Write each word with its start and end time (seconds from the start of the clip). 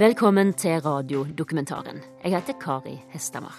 Velkommen 0.00 0.54
til 0.56 0.78
radiodokumentaren. 0.80 1.98
Jeg 2.24 2.32
heter 2.32 2.54
Kari 2.56 2.94
Hestamar. 3.12 3.58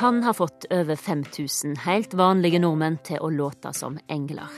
Han 0.00 0.22
har 0.24 0.32
fått 0.32 0.64
over 0.72 0.96
5000 0.96 1.74
helt 1.84 2.14
vanlige 2.16 2.62
nordmenn 2.62 2.96
til 3.04 3.20
å 3.20 3.28
låte 3.28 3.74
som 3.76 3.98
engler. 4.08 4.48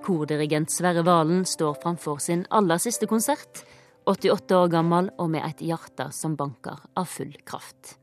Kordirigent 0.00 0.72
Sverre 0.72 1.04
Valen 1.04 1.44
står 1.44 1.76
framfor 1.82 2.24
sin 2.24 2.46
aller 2.48 2.80
siste 2.80 3.04
konsert, 3.10 3.66
88 4.08 4.62
år 4.62 4.72
gammel 4.72 5.12
og 5.20 5.28
med 5.34 5.44
et 5.44 5.60
hjerte 5.60 6.08
som 6.16 6.38
banker 6.40 6.80
av 6.96 7.12
full 7.12 7.36
kraft. 7.44 7.98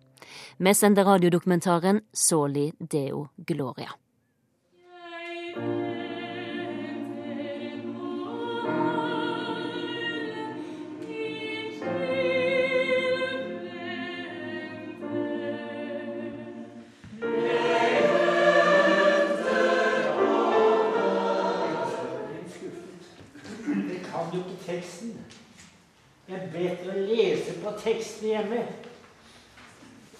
Vi 0.61 0.75
sender 0.77 1.09
radiodokumentaren 1.09 2.03
Soli 2.13 2.69
Deo 2.77 3.31
Gloria. 3.49 3.89
Det 26.29 26.37
er 26.37 26.51
bedre 26.53 26.93
å 26.93 27.03
lese 27.09 27.55
på 27.57 27.71
teksten 27.81 28.27
hjemme. 28.29 28.59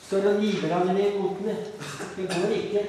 Står 0.07 0.25
og 0.31 0.39
river 0.41 0.71
av 0.73 0.87
ned 0.89 1.19
notene. 1.19 1.53
Det 2.15 2.25
går 2.31 2.55
ikke. 2.55 2.81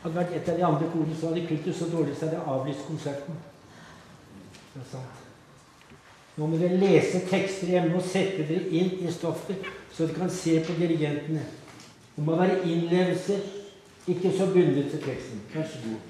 Hadde 0.00 0.16
vært 0.16 0.34
et 0.34 0.50
av 0.50 0.58
de 0.58 0.66
andre 0.66 0.90
korene 0.90 1.14
som 1.14 1.30
hadde 1.30 1.46
kultur 1.46 1.76
så 1.78 1.86
dårlig, 1.92 2.16
så 2.18 2.26
hadde 2.26 2.40
jeg 2.40 2.54
avlyst 2.56 2.86
konserten. 2.88 3.38
Det 4.72 4.82
er 4.82 4.90
sant. 4.96 5.24
Nå 6.34 6.50
må 6.50 6.58
dere 6.58 6.82
lese 6.82 7.22
tekster 7.30 7.70
hjemme 7.70 7.94
og 8.00 8.10
sette 8.10 8.48
dere 8.50 8.74
inn 8.74 9.04
i 9.06 9.14
stoffet, 9.14 9.62
så 9.94 10.08
dere 10.08 10.24
kan 10.24 10.34
se 10.34 10.58
på 10.66 10.74
dirigentene. 10.80 11.46
Det 12.16 12.26
må 12.26 12.34
være 12.40 12.64
innlevelse, 12.66 13.38
ikke 14.10 14.34
så 14.34 14.50
bundet 14.50 14.90
til 14.90 15.06
teksten. 15.06 15.46
Vær 15.54 15.70
så 15.70 15.86
god. 15.86 16.09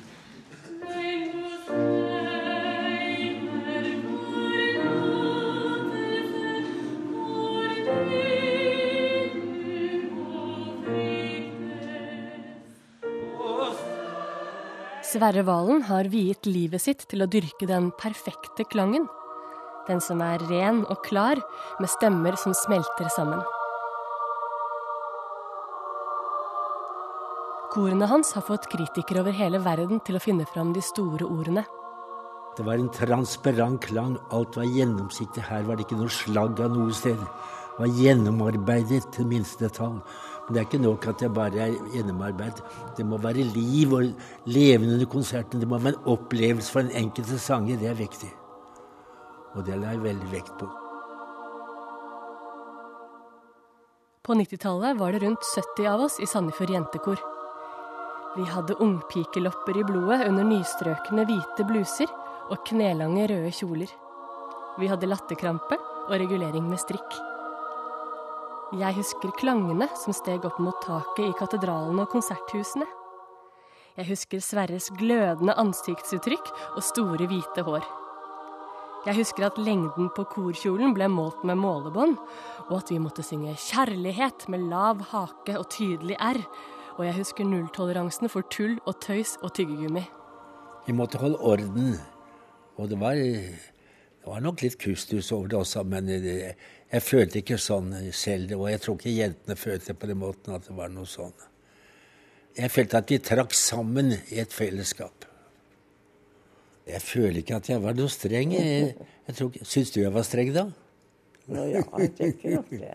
Sverre 15.11 15.43
Valen 15.43 15.81
har 15.89 16.07
viet 16.07 16.47
livet 16.47 16.85
sitt 16.85 17.01
til 17.11 17.25
å 17.25 17.27
dyrke 17.27 17.67
den 17.67 17.89
perfekte 17.99 18.63
klangen. 18.71 19.09
Den 19.89 19.99
som 20.05 20.21
er 20.23 20.43
ren 20.47 20.85
og 20.85 21.01
klar, 21.03 21.41
med 21.81 21.91
stemmer 21.91 22.37
som 22.39 22.55
smelter 22.55 23.09
sammen. 23.11 23.41
Korene 27.75 28.07
hans 28.13 28.31
har 28.37 28.47
fått 28.47 28.69
kritikere 28.71 29.25
over 29.25 29.35
hele 29.35 29.59
verden 29.65 29.99
til 30.07 30.19
å 30.19 30.23
finne 30.23 30.47
fram 30.47 30.71
de 30.77 30.85
store 30.85 31.27
ordene. 31.27 31.67
Det 32.55 32.67
var 32.67 32.79
en 32.79 32.93
transparent 32.95 33.83
klang. 33.83 34.15
Alt 34.31 34.61
var 34.61 34.71
gjennomsiktig. 34.71 35.43
Her 35.49 35.67
var 35.67 35.79
det 35.79 35.89
ikke 35.89 35.99
noe 35.99 36.13
slagg 36.21 36.63
av 36.63 36.77
noe 36.77 36.95
sted. 36.95 37.19
Det 37.19 37.83
var 37.83 37.99
gjennomarbeidet 37.99 39.09
til 39.17 39.27
minste 39.31 39.67
detalj. 39.67 40.05
Det 40.51 40.59
er 40.59 40.67
ikke 40.67 40.83
nok 40.83 41.07
at 41.07 41.23
det 41.23 41.31
bare 41.35 41.63
er 41.63 41.77
gjennomarbeid. 41.95 42.59
Det 42.99 43.07
må 43.07 43.21
være 43.23 43.47
liv 43.55 43.93
og 43.95 44.09
levende 44.51 44.97
under 44.97 45.07
konsertene. 45.07 45.63
Det 45.63 45.69
må 45.71 45.79
være 45.79 45.95
en 45.95 46.13
opplevelse 46.17 46.73
for 46.73 46.83
den 46.83 46.91
enkelte 47.05 47.39
sanger. 47.39 47.79
Det 47.79 47.87
er 47.87 47.99
viktig. 47.99 48.31
Og 49.55 49.67
det 49.67 49.79
la 49.79 49.95
jeg 49.95 50.03
veldig 50.03 50.31
vekt 50.33 50.57
på. 50.59 50.71
På 54.27 54.35
90-tallet 54.35 54.99
var 54.99 55.15
det 55.15 55.23
rundt 55.23 55.47
70 55.55 55.87
av 55.91 56.03
oss 56.05 56.19
i 56.23 56.27
Sandefjord 56.27 56.75
jentekor. 56.75 57.23
Vi 58.37 58.45
hadde 58.47 58.79
ungpikelopper 58.83 59.81
i 59.81 59.87
blodet 59.87 60.27
under 60.29 60.47
nystrøkne 60.47 61.25
hvite 61.31 61.67
bluser 61.67 62.11
og 62.51 62.61
knelange 62.69 63.27
røde 63.31 63.51
kjoler. 63.55 63.91
Vi 64.79 64.91
hadde 64.91 65.11
latterkrampe 65.11 65.79
og 66.09 66.15
regulering 66.19 66.67
med 66.71 66.79
strikk. 66.83 67.30
Jeg 68.71 68.95
husker 68.95 69.33
klangene 69.35 69.89
som 69.99 70.15
steg 70.15 70.45
opp 70.47 70.61
mot 70.63 70.77
taket 70.85 71.25
i 71.25 71.35
katedralene 71.35 72.05
og 72.05 72.13
konserthusene. 72.13 72.87
Jeg 73.97 74.07
husker 74.13 74.39
Sverres 74.47 74.87
glødende 74.95 75.57
ansiktsuttrykk 75.59 76.53
og 76.77 76.85
store, 76.87 77.27
hvite 77.27 77.65
hår. 77.67 77.83
Jeg 79.09 79.19
husker 79.19 79.49
at 79.49 79.59
lengden 79.59 80.13
på 80.15 80.23
korkjolen 80.31 80.95
ble 80.95 81.11
målt 81.11 81.43
med 81.43 81.59
målebånd, 81.59 82.15
og 82.69 82.73
at 82.79 82.95
vi 82.95 83.03
måtte 83.03 83.27
synge 83.27 83.57
'Kjærlighet' 83.59 84.47
med 84.49 84.71
lav 84.71 85.03
hake 85.11 85.59
og 85.59 85.67
tydelig 85.75 86.17
R. 86.21 86.39
Og 86.99 87.07
jeg 87.07 87.15
husker 87.15 87.45
nulltoleransen 87.45 88.29
for 88.29 88.47
tull 88.55 88.79
og 88.87 89.01
tøys 89.01 89.37
og 89.43 89.51
tyggegummi. 89.53 90.05
Vi 90.87 90.93
måtte 90.93 91.19
holde 91.19 91.43
orden, 91.43 91.99
og 92.77 92.89
det 92.89 93.01
var, 93.01 93.15
det 93.15 94.27
var 94.27 94.41
nok 94.41 94.63
litt 94.63 94.79
kustus 94.79 95.33
over 95.33 95.49
det 95.49 95.59
også, 95.59 95.83
men 95.83 96.07
det, 96.07 96.55
jeg 96.91 97.07
følte 97.07 97.39
ikke 97.39 97.59
sånn 97.61 97.93
selv, 98.17 98.57
og 98.59 98.67
jeg 98.73 98.83
tror 98.83 98.99
ikke 98.99 99.15
jentene 99.15 99.57
følte 99.59 99.95
på 99.95 100.11
den 100.11 100.19
måten 100.19 100.57
at 100.57 100.67
det 100.67 100.75
var 100.75 100.91
noe 100.91 101.07
sånn. 101.07 101.35
Jeg 102.57 102.73
følte 102.75 102.99
at 102.99 103.13
vi 103.13 103.21
trakk 103.23 103.55
sammen 103.55 104.11
i 104.17 104.41
et 104.43 104.53
fellesskap. 104.53 105.27
Jeg 106.91 107.03
føler 107.05 107.39
ikke 107.45 107.61
at 107.61 107.71
jeg 107.71 107.83
var 107.85 107.95
noe 107.95 108.11
streng. 108.11 108.57
Jeg, 108.57 108.91
jeg 109.29 109.39
tror, 109.39 109.55
Syns 109.63 109.95
du 109.95 110.01
jeg 110.01 110.11
var 110.15 110.27
streng, 110.27 110.51
da? 110.57 110.67
Nå 111.51 111.69
ja, 111.71 111.85
jeg 112.03 112.13
tenker 112.19 112.59
nok 112.59 112.75
det. 112.75 112.93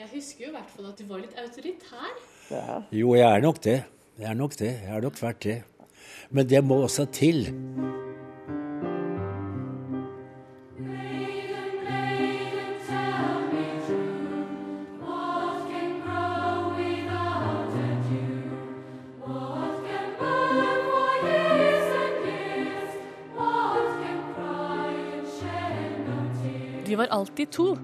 Jeg 0.00 0.10
husker 0.10 0.46
jo 0.46 0.50
i 0.50 0.54
hvert 0.56 0.74
fall 0.74 0.90
at 0.90 0.98
du 0.98 1.06
var 1.06 1.22
litt 1.22 1.38
autoritær. 1.38 2.12
Ja. 2.50 2.80
Jo, 2.90 3.14
jeg 3.14 3.26
er 3.28 3.42
nok 3.46 3.62
det. 3.62 3.80
Jeg 4.18 4.30
er 4.32 4.38
nok 4.42 4.58
det. 4.58 4.72
Jeg 4.74 4.90
har 4.90 5.06
nok 5.06 5.22
vært 5.22 5.42
det. 5.46 5.60
Men 6.34 6.50
det 6.50 6.64
må 6.66 6.82
også 6.82 7.06
til. 7.14 7.44
De 26.90 26.96
var 26.96 27.06
alltid 27.06 27.52
to, 27.54 27.76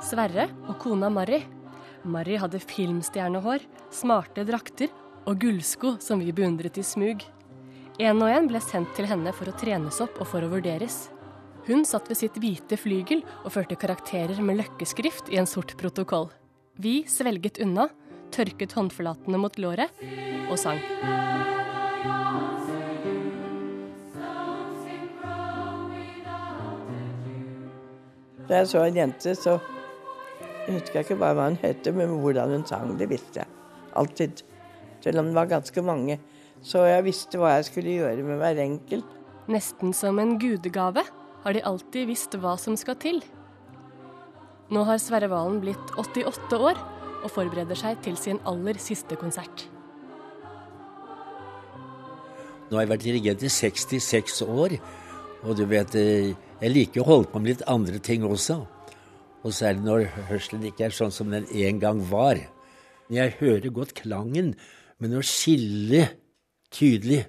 Sverre 0.00 0.46
og 0.64 0.78
kona 0.80 1.10
Marry. 1.12 1.42
Marry 2.08 2.38
hadde 2.40 2.56
filmstjernehår, 2.64 3.60
smarte 3.92 4.40
drakter 4.48 4.88
og 5.28 5.36
gullsko 5.42 5.98
som 6.00 6.22
vi 6.24 6.32
beundret 6.32 6.80
i 6.80 6.84
smug. 6.86 7.20
En 8.00 8.22
og 8.24 8.32
en 8.32 8.48
ble 8.48 8.62
sendt 8.64 8.94
til 8.96 9.04
henne 9.10 9.34
for 9.36 9.52
å 9.52 9.56
trenes 9.60 10.00
opp 10.00 10.16
og 10.16 10.30
for 10.32 10.40
å 10.40 10.48
vurderes. 10.48 11.10
Hun 11.68 11.84
satt 11.84 12.08
ved 12.08 12.22
sitt 12.22 12.40
hvite 12.40 12.80
flygel 12.80 13.20
og 13.42 13.52
førte 13.52 13.76
karakterer 13.76 14.40
med 14.40 14.62
løkkeskrift 14.62 15.28
i 15.28 15.36
en 15.42 15.50
sort 15.50 15.76
protokoll. 15.76 16.30
Vi 16.80 17.02
svelget 17.04 17.60
unna, 17.60 17.90
tørket 18.32 18.72
håndflatene 18.80 19.44
mot 19.44 19.60
låret 19.60 19.92
og 20.48 20.56
sang. 20.56 20.80
Da 28.48 28.60
jeg 28.60 28.70
så 28.70 28.84
en 28.84 28.98
jente, 28.98 29.34
så 29.38 29.58
husker 30.66 30.98
jeg 30.98 31.06
ikke 31.06 31.20
bare 31.20 31.36
hva 31.38 31.48
hun 31.48 31.58
het, 31.62 31.88
men 31.94 32.16
hvordan 32.20 32.52
hun 32.58 32.66
sang. 32.68 32.92
Det 32.98 33.08
visste 33.10 33.42
jeg. 33.42 33.48
Alltid. 33.96 34.44
Selv 35.04 35.20
om 35.20 35.30
det 35.30 35.36
var 35.36 35.50
ganske 35.50 35.84
mange. 35.84 36.18
Så 36.64 36.84
jeg 36.88 37.04
visste 37.04 37.40
hva 37.40 37.56
jeg 37.58 37.68
skulle 37.68 37.98
gjøre 37.98 38.24
med 38.24 38.40
hver 38.40 38.60
enkelt. 38.64 39.16
Nesten 39.52 39.92
som 39.96 40.18
en 40.20 40.38
gudegave 40.40 41.04
har 41.44 41.52
de 41.52 41.64
alltid 41.68 42.08
visst 42.08 42.36
hva 42.40 42.56
som 42.60 42.76
skal 42.80 42.96
til. 43.00 43.20
Nå 44.72 44.84
har 44.88 45.00
Sverre 45.00 45.28
Valen 45.28 45.60
blitt 45.60 45.92
88 46.00 46.56
år 46.56 46.80
og 47.24 47.32
forbereder 47.32 47.76
seg 47.76 48.00
til 48.04 48.16
sin 48.20 48.40
aller 48.48 48.80
siste 48.80 49.16
konsert. 49.20 49.66
Nå 52.70 52.78
har 52.78 52.86
jeg 52.86 52.92
vært 52.94 53.04
dirigent 53.04 53.44
i 53.44 53.52
66 53.52 54.40
år, 54.48 54.78
og 55.44 55.52
du 55.58 55.66
vet 55.68 55.92
eh, 56.00 56.32
Jeg 56.62 56.70
liker 56.70 57.02
å 57.02 57.08
holde 57.08 57.30
på 57.32 57.40
med 57.42 57.54
litt 57.54 57.66
andre 57.70 57.98
ting 57.98 58.24
også. 58.26 58.60
Og 59.44 59.52
særlig 59.52 59.84
når 59.84 60.04
hørselen 60.30 60.64
ikke 60.70 60.86
er 60.86 60.94
sånn 60.96 61.12
som 61.12 61.32
den 61.34 61.46
en 61.50 61.80
gang 61.82 62.00
var. 62.08 62.40
Jeg 63.12 63.36
hører 63.40 63.74
godt 63.74 63.92
klangen, 63.98 64.54
men 65.02 65.16
å 65.18 65.24
skille 65.26 66.06
tydelig 66.74 67.24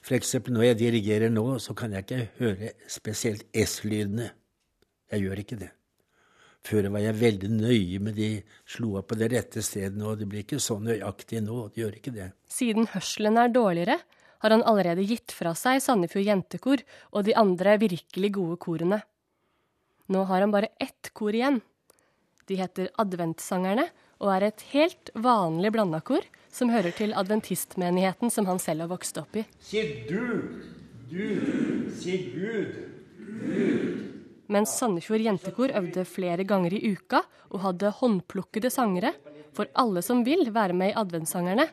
F.eks. 0.00 0.32
når 0.48 0.64
jeg 0.64 0.78
dirigerer 0.80 1.32
nå, 1.32 1.44
så 1.60 1.74
kan 1.76 1.92
jeg 1.92 2.06
ikke 2.06 2.20
høre 2.38 2.70
spesielt 2.88 3.44
S-lydene. 3.52 4.30
Jeg 5.12 5.26
gjør 5.26 5.42
ikke 5.42 5.58
det. 5.60 5.68
Før 6.64 6.90
var 6.92 7.04
jeg 7.04 7.18
veldig 7.20 7.50
nøye 7.52 8.00
med 8.04 8.16
de 8.20 8.30
slo 8.68 8.94
opp 9.00 9.10
på 9.12 9.18
det 9.20 9.30
rette 9.32 9.62
stedene, 9.64 10.06
og 10.08 10.20
det 10.20 10.28
blir 10.28 10.44
ikke 10.44 10.60
så 10.60 10.78
nøyaktig 10.80 11.42
nå. 11.44 11.66
Det 11.68 11.82
gjør 11.82 11.98
ikke 12.00 12.14
det. 12.16 12.30
Siden 12.52 12.88
hørselen 12.92 13.40
er 13.40 13.52
dårligere, 13.52 13.96
har 14.40 14.54
han 14.54 14.64
allerede 14.64 15.04
gitt 15.06 15.32
fra 15.36 15.54
seg 15.58 15.80
Sandefjord 15.84 16.26
jentekor 16.26 16.82
og 17.12 17.26
de 17.26 17.36
andre 17.36 17.76
virkelig 17.80 18.32
gode 18.36 18.58
korene. 18.60 19.00
Nå 20.10 20.24
har 20.26 20.42
han 20.42 20.52
bare 20.54 20.72
ett 20.80 21.12
kor 21.14 21.36
igjen. 21.36 21.60
De 22.48 22.56
heter 22.58 22.90
Adventsangerne 22.98 23.86
og 24.20 24.32
er 24.34 24.48
et 24.48 24.64
helt 24.72 25.12
vanlig 25.14 25.72
blandakor 25.76 26.24
som 26.52 26.72
hører 26.72 26.92
til 26.96 27.14
adventistmenigheten 27.16 28.32
som 28.32 28.48
han 28.50 28.58
selv 28.60 28.84
har 28.84 28.92
vokst 28.92 29.20
opp 29.20 29.38
i. 29.38 29.44
Si 29.62 29.84
du, 30.08 30.24
du, 31.12 31.26
si 31.94 32.16
Gud, 32.34 32.74
Gud. 33.44 34.06
Mens 34.50 34.72
Sandefjord 34.80 35.22
jentekor 35.22 35.70
øvde 35.78 36.02
flere 36.08 36.44
ganger 36.48 36.74
i 36.74 36.90
uka 36.90 37.22
og 37.52 37.62
hadde 37.62 37.92
håndplukkede 38.00 38.72
sangere, 38.72 39.12
får 39.54 39.70
alle 39.78 40.02
som 40.02 40.24
vil 40.26 40.48
være 40.54 40.74
med 40.74 40.90
i 40.90 40.98
adventssangerne. 40.98 41.68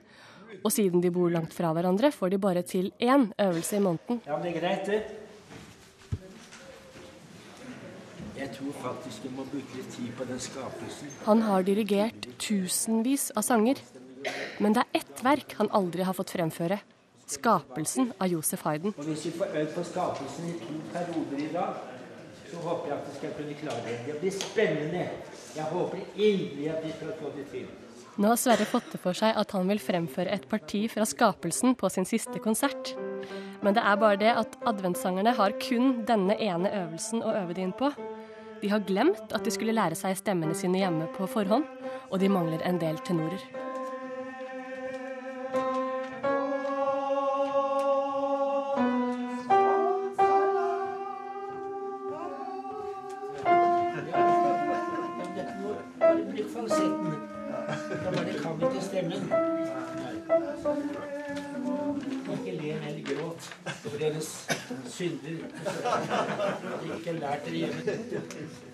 Og 0.63 0.71
siden 0.73 1.01
de 1.03 1.11
bor 1.13 1.29
langt 1.31 1.53
fra 1.53 1.71
hverandre, 1.75 2.11
får 2.11 2.33
de 2.33 2.41
bare 2.41 2.63
til 2.67 2.91
én 3.01 3.29
øvelse 3.39 3.77
i 3.77 3.83
måneden. 3.83 4.21
Ja, 4.25 4.37
men 4.37 4.45
det 4.47 4.55
er 4.55 4.59
greit, 4.59 4.85
det. 4.85 5.01
Jeg 8.37 8.51
tror 8.53 8.73
faktisk 8.81 9.23
vi 9.25 9.29
må 9.33 9.45
bruke 9.49 9.79
litt 9.79 9.89
tid 9.95 10.11
på 10.17 10.25
den 10.29 10.39
skapelsen. 10.39 11.09
Han 11.25 11.41
har 11.41 11.65
dirigert 11.65 12.27
tusenvis 12.37 13.31
av 13.35 13.45
sanger. 13.47 13.81
Men 14.61 14.75
det 14.75 14.83
er 14.83 15.01
ett 15.01 15.23
verk 15.25 15.55
han 15.57 15.69
aldri 15.73 16.05
har 16.05 16.13
fått 16.17 16.35
fremføre. 16.35 16.79
'Skapelsen' 17.27 18.13
av 18.23 18.27
Josef 18.31 18.61
Hayden. 18.63 18.93
Og 18.97 19.03
hvis 19.03 19.25
vi 19.25 19.31
får 19.35 19.55
øvd 19.61 19.73
på 19.75 19.83
skapelsen 19.83 20.45
i 20.47 20.53
to 20.61 20.75
perioder 20.93 21.41
i 21.43 21.49
dag, 21.53 21.73
så 22.51 22.61
håper 22.63 22.87
jeg 22.87 22.97
at 22.97 23.09
vi 23.09 23.15
skal 23.17 23.33
kunne 23.39 23.57
klare 23.61 23.81
det. 23.87 23.97
Det 24.05 24.19
blir 24.21 24.31
spennende. 24.31 25.09
Jeg 25.55 25.63
håper 25.63 25.97
inderlig 26.15 26.69
at 26.71 26.85
vi 26.85 26.91
skal 26.91 27.11
få 27.19 27.31
det 27.35 27.45
til. 27.51 27.67
Nå 28.17 28.31
har 28.31 28.39
Sverre 28.41 28.65
fått 28.65 28.87
det 28.89 28.97
for 28.97 29.13
seg 29.13 29.35
at 29.37 29.51
han 29.53 29.67
vil 29.69 29.81
fremføre 29.81 30.31
et 30.33 30.47
parti 30.49 30.87
fra 30.89 31.05
Skapelsen 31.05 31.75
på 31.77 31.89
sin 31.93 32.07
siste 32.09 32.41
konsert. 32.41 32.95
Men 33.61 33.77
det 33.77 33.83
er 33.85 33.99
bare 34.01 34.17
det 34.17 34.31
at 34.41 34.57
adventssangerne 34.69 35.35
har 35.37 35.53
kun 35.61 35.99
denne 36.09 36.33
ene 36.41 36.71
øvelsen 36.79 37.21
å 37.21 37.35
øve 37.43 37.53
det 37.53 37.67
inn 37.67 37.75
på. 37.77 37.91
De 38.63 38.73
har 38.73 38.81
glemt 38.89 39.37
at 39.37 39.45
de 39.45 39.53
skulle 39.53 39.77
lære 39.77 39.97
seg 39.99 40.17
stemmene 40.17 40.57
sine 40.57 40.81
hjemme 40.81 41.11
på 41.13 41.29
forhånd, 41.29 41.69
og 42.09 42.17
de 42.17 42.33
mangler 42.33 42.65
en 42.65 42.81
del 42.81 42.97
tenorer. 43.05 43.56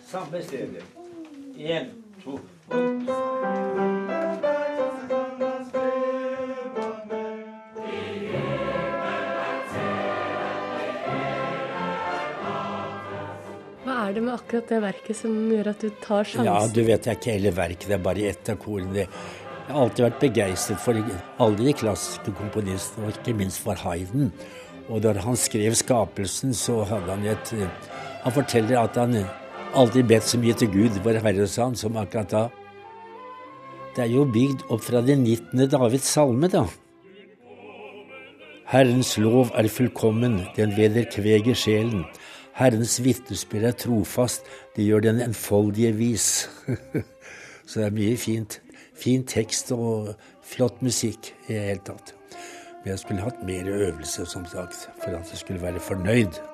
Samme 0.07 0.41
stedet. 0.41 0.83
Én, 1.57 1.89
to 2.23 2.39
Hva 13.83 14.09
er 14.09 14.13
det 14.13 14.21
med 14.23 14.33
akkurat 14.33 14.69
det 14.69 14.79
verket 14.83 15.17
som 15.17 15.35
gjør 15.51 15.71
at 15.73 15.81
du 15.81 15.89
tar 16.03 16.23
sjansen? 16.23 16.47
Ja, 16.47 16.59
du 16.67 16.81
vet 16.83 17.03
det 17.03 17.11
er 17.11 17.19
ikke 17.19 17.37
hele 17.37 17.53
verket, 17.55 17.87
det 17.89 17.97
er 17.97 18.03
bare 18.03 18.27
ett 18.29 18.49
av 18.53 18.59
korene. 18.61 19.03
Jeg 19.03 19.71
har 19.71 19.85
alltid 19.85 20.05
vært 20.05 20.19
begeistret 20.21 20.81
for 20.83 20.99
alle 21.45 21.59
de 21.61 21.73
klassiske 21.79 22.33
komponistene, 22.37 23.07
og 23.07 23.17
ikke 23.17 23.37
minst 23.39 23.63
for 23.63 23.79
Hayden. 23.85 24.33
Og 24.89 25.01
da 25.01 25.13
han 25.13 25.37
skrev 25.39 25.71
'Skapelsen', 25.73 26.53
så 26.53 26.83
hadde 26.83 27.09
han 27.09 27.25
et 27.25 27.53
Han 28.23 28.31
forteller 28.31 28.79
at 28.79 28.95
han 28.95 29.25
alltid 29.73 30.07
bedt 30.09 30.27
så 30.29 30.39
mye 30.41 30.55
til 30.57 30.69
Gud, 30.73 30.99
vår 31.05 31.19
Herre, 31.23 31.47
sa 31.49 31.67
han, 31.67 31.77
som 31.79 31.97
akkurat 31.99 32.31
da. 32.31 32.43
Det 33.93 34.05
er 34.05 34.13
jo 34.13 34.25
bygd 34.25 34.65
opp 34.73 34.81
fra 34.85 35.01
det 35.05 35.17
19. 35.19 35.67
Davids 35.69 36.09
salme, 36.09 36.49
da. 36.49 36.65
Herrens 38.73 39.11
lov 39.21 39.51
er 39.53 39.69
fullkommen, 39.69 40.39
den 40.55 40.73
vederkveger 40.77 41.57
sjelen. 41.57 42.05
Herrens 42.57 42.99
vitnesbyrd 43.05 43.67
er 43.69 43.77
trofast, 43.77 44.47
det 44.75 44.87
gjør 44.87 45.07
den 45.07 45.21
enfoldige 45.25 45.93
vis. 45.97 46.27
Så 47.67 47.81
det 47.81 47.87
er 47.87 47.97
mye 47.97 48.17
fint. 48.17 48.59
Fin 48.97 49.25
tekst 49.25 49.71
og 49.73 50.13
flott 50.45 50.81
musikk 50.85 51.33
i 51.47 51.53
det 51.53 51.61
hele 51.67 51.85
tatt. 51.85 52.15
Men 52.83 52.93
jeg 52.93 53.03
skulle 53.03 53.25
hatt 53.25 53.45
mer 53.45 53.69
øvelse, 53.69 54.25
som 54.29 54.45
sagt, 54.45 54.89
for 55.01 55.15
at 55.17 55.29
jeg 55.31 55.41
skulle 55.41 55.61
være 55.61 55.81
fornøyd. 55.81 56.52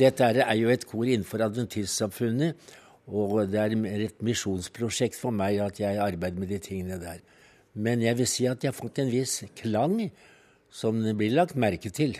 Dette 0.00 0.30
er 0.40 0.56
jo 0.56 0.70
et 0.72 0.86
kor 0.88 1.04
innenfor 1.04 1.42
adventistsamfunnet, 1.44 2.56
og 3.10 3.50
det 3.50 3.60
er 3.60 3.74
et 4.06 4.22
misjonsprosjekt 4.24 5.18
for 5.18 5.34
meg 5.34 5.58
at 5.64 5.80
jeg 5.82 5.98
arbeider 6.00 6.40
med 6.40 6.52
de 6.52 6.60
tingene 6.62 7.00
der. 7.02 7.18
Men 7.74 8.02
jeg 8.02 8.16
vil 8.18 8.28
si 8.28 8.46
at 8.50 8.62
jeg 8.64 8.72
har 8.72 8.78
fått 8.78 9.00
en 9.02 9.10
viss 9.12 9.42
klang 9.58 9.98
som 10.70 11.00
blir 11.18 11.34
lagt 11.34 11.58
merke 11.58 11.90
til. 11.94 12.16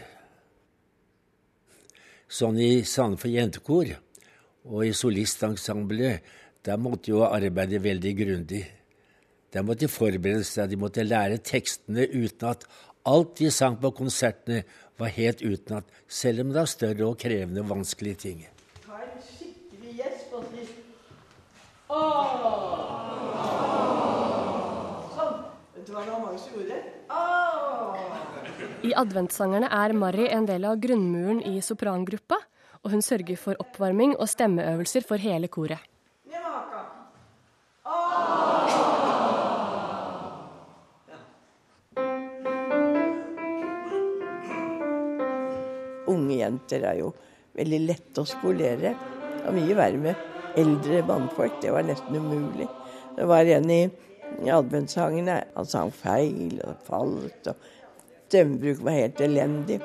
Sånn 2.31 2.59
i 2.63 2.83
Sandefjord 2.87 3.35
jentekor 3.35 3.95
og 4.69 4.85
i 4.87 4.93
solistensemblet, 4.95 6.21
der 6.67 6.79
måtte 6.79 7.15
jo 7.15 7.25
arbeide 7.25 7.81
veldig 7.83 8.13
grundig. 8.19 8.65
Der 9.51 9.65
måtte 9.67 9.87
de 9.87 9.91
forberede 9.91 10.45
seg, 10.47 10.69
de 10.71 10.79
måtte 10.79 11.07
lære 11.07 11.41
tekstene 11.43 12.05
uten 12.13 12.51
at 12.53 12.67
alt 13.09 13.39
de 13.41 13.51
sang 13.51 13.79
på 13.81 13.91
konsertene, 13.97 14.63
var 15.01 15.13
helt 15.17 15.43
utenat, 15.43 15.85
selv 16.09 16.45
om 16.45 16.53
det 16.53 16.61
er 16.63 16.71
større 16.71 17.09
og 17.09 17.19
krevende 17.21 17.65
og 17.65 17.71
vanskelige 17.73 18.21
ting. 18.27 18.45
Ta 18.85 19.01
en 19.01 19.19
skikkelig 19.25 19.97
gjesp 20.03 20.37
og 20.37 20.47
si 20.53 20.69
Sånn. 25.11 25.39
Vet 25.75 25.87
du 25.89 25.93
hva 25.95 26.05
det 26.05 26.13
var 26.13 26.23
mange 26.23 26.39
som 26.39 26.55
gjorde? 26.55 26.79
I 28.87 28.95
adventssangerne 28.97 29.69
er 29.77 29.93
Mari 29.93 30.29
en 30.33 30.47
del 30.49 30.65
av 30.69 30.79
grunnmuren 30.81 31.43
i 31.45 31.59
soprangruppa, 31.65 32.39
og 32.81 32.95
hun 32.95 33.03
sørger 33.05 33.37
for 33.37 33.59
oppvarming 33.61 34.15
og 34.17 34.31
stemmeøvelser 34.31 35.05
for 35.05 35.21
hele 35.21 35.51
koret. 35.53 35.90
Unge 46.11 46.41
jenter 46.41 46.85
er 46.91 47.01
jo 47.01 47.13
veldig 47.57 47.81
lette 47.87 48.23
å 48.23 48.29
skolere. 48.29 48.95
Det 49.31 49.45
var 49.47 49.57
mye 49.57 49.79
verre 49.79 50.03
med 50.05 50.59
eldre 50.61 51.03
mannfolk. 51.09 51.61
Det 51.63 51.73
var 51.75 51.87
nesten 51.87 52.17
umulig. 52.19 52.69
Det 53.17 53.27
var 53.29 53.49
en 53.57 53.71
i 53.71 53.83
adventssangene. 54.51 55.39
Han 55.57 55.69
sang 55.69 55.95
feil 55.95 56.61
og 56.67 56.85
falt, 56.87 57.51
og 57.51 57.71
stemmebruk 58.29 58.85
var 58.87 58.99
helt 58.99 59.25
elendig. 59.25 59.81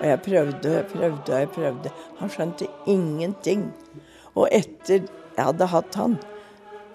Og 0.00 0.04
jeg 0.08 0.22
prøvde 0.26 0.76
og 0.80 0.92
prøvde 0.92 1.32
og 1.32 1.38
jeg 1.38 1.50
prøvde. 1.54 1.94
Han 2.18 2.32
skjønte 2.32 2.68
ingenting. 2.90 3.68
Og 4.34 4.48
etter 4.50 5.04
jeg 5.04 5.44
hadde 5.46 5.68
hatt 5.72 5.96
han, 5.96 6.18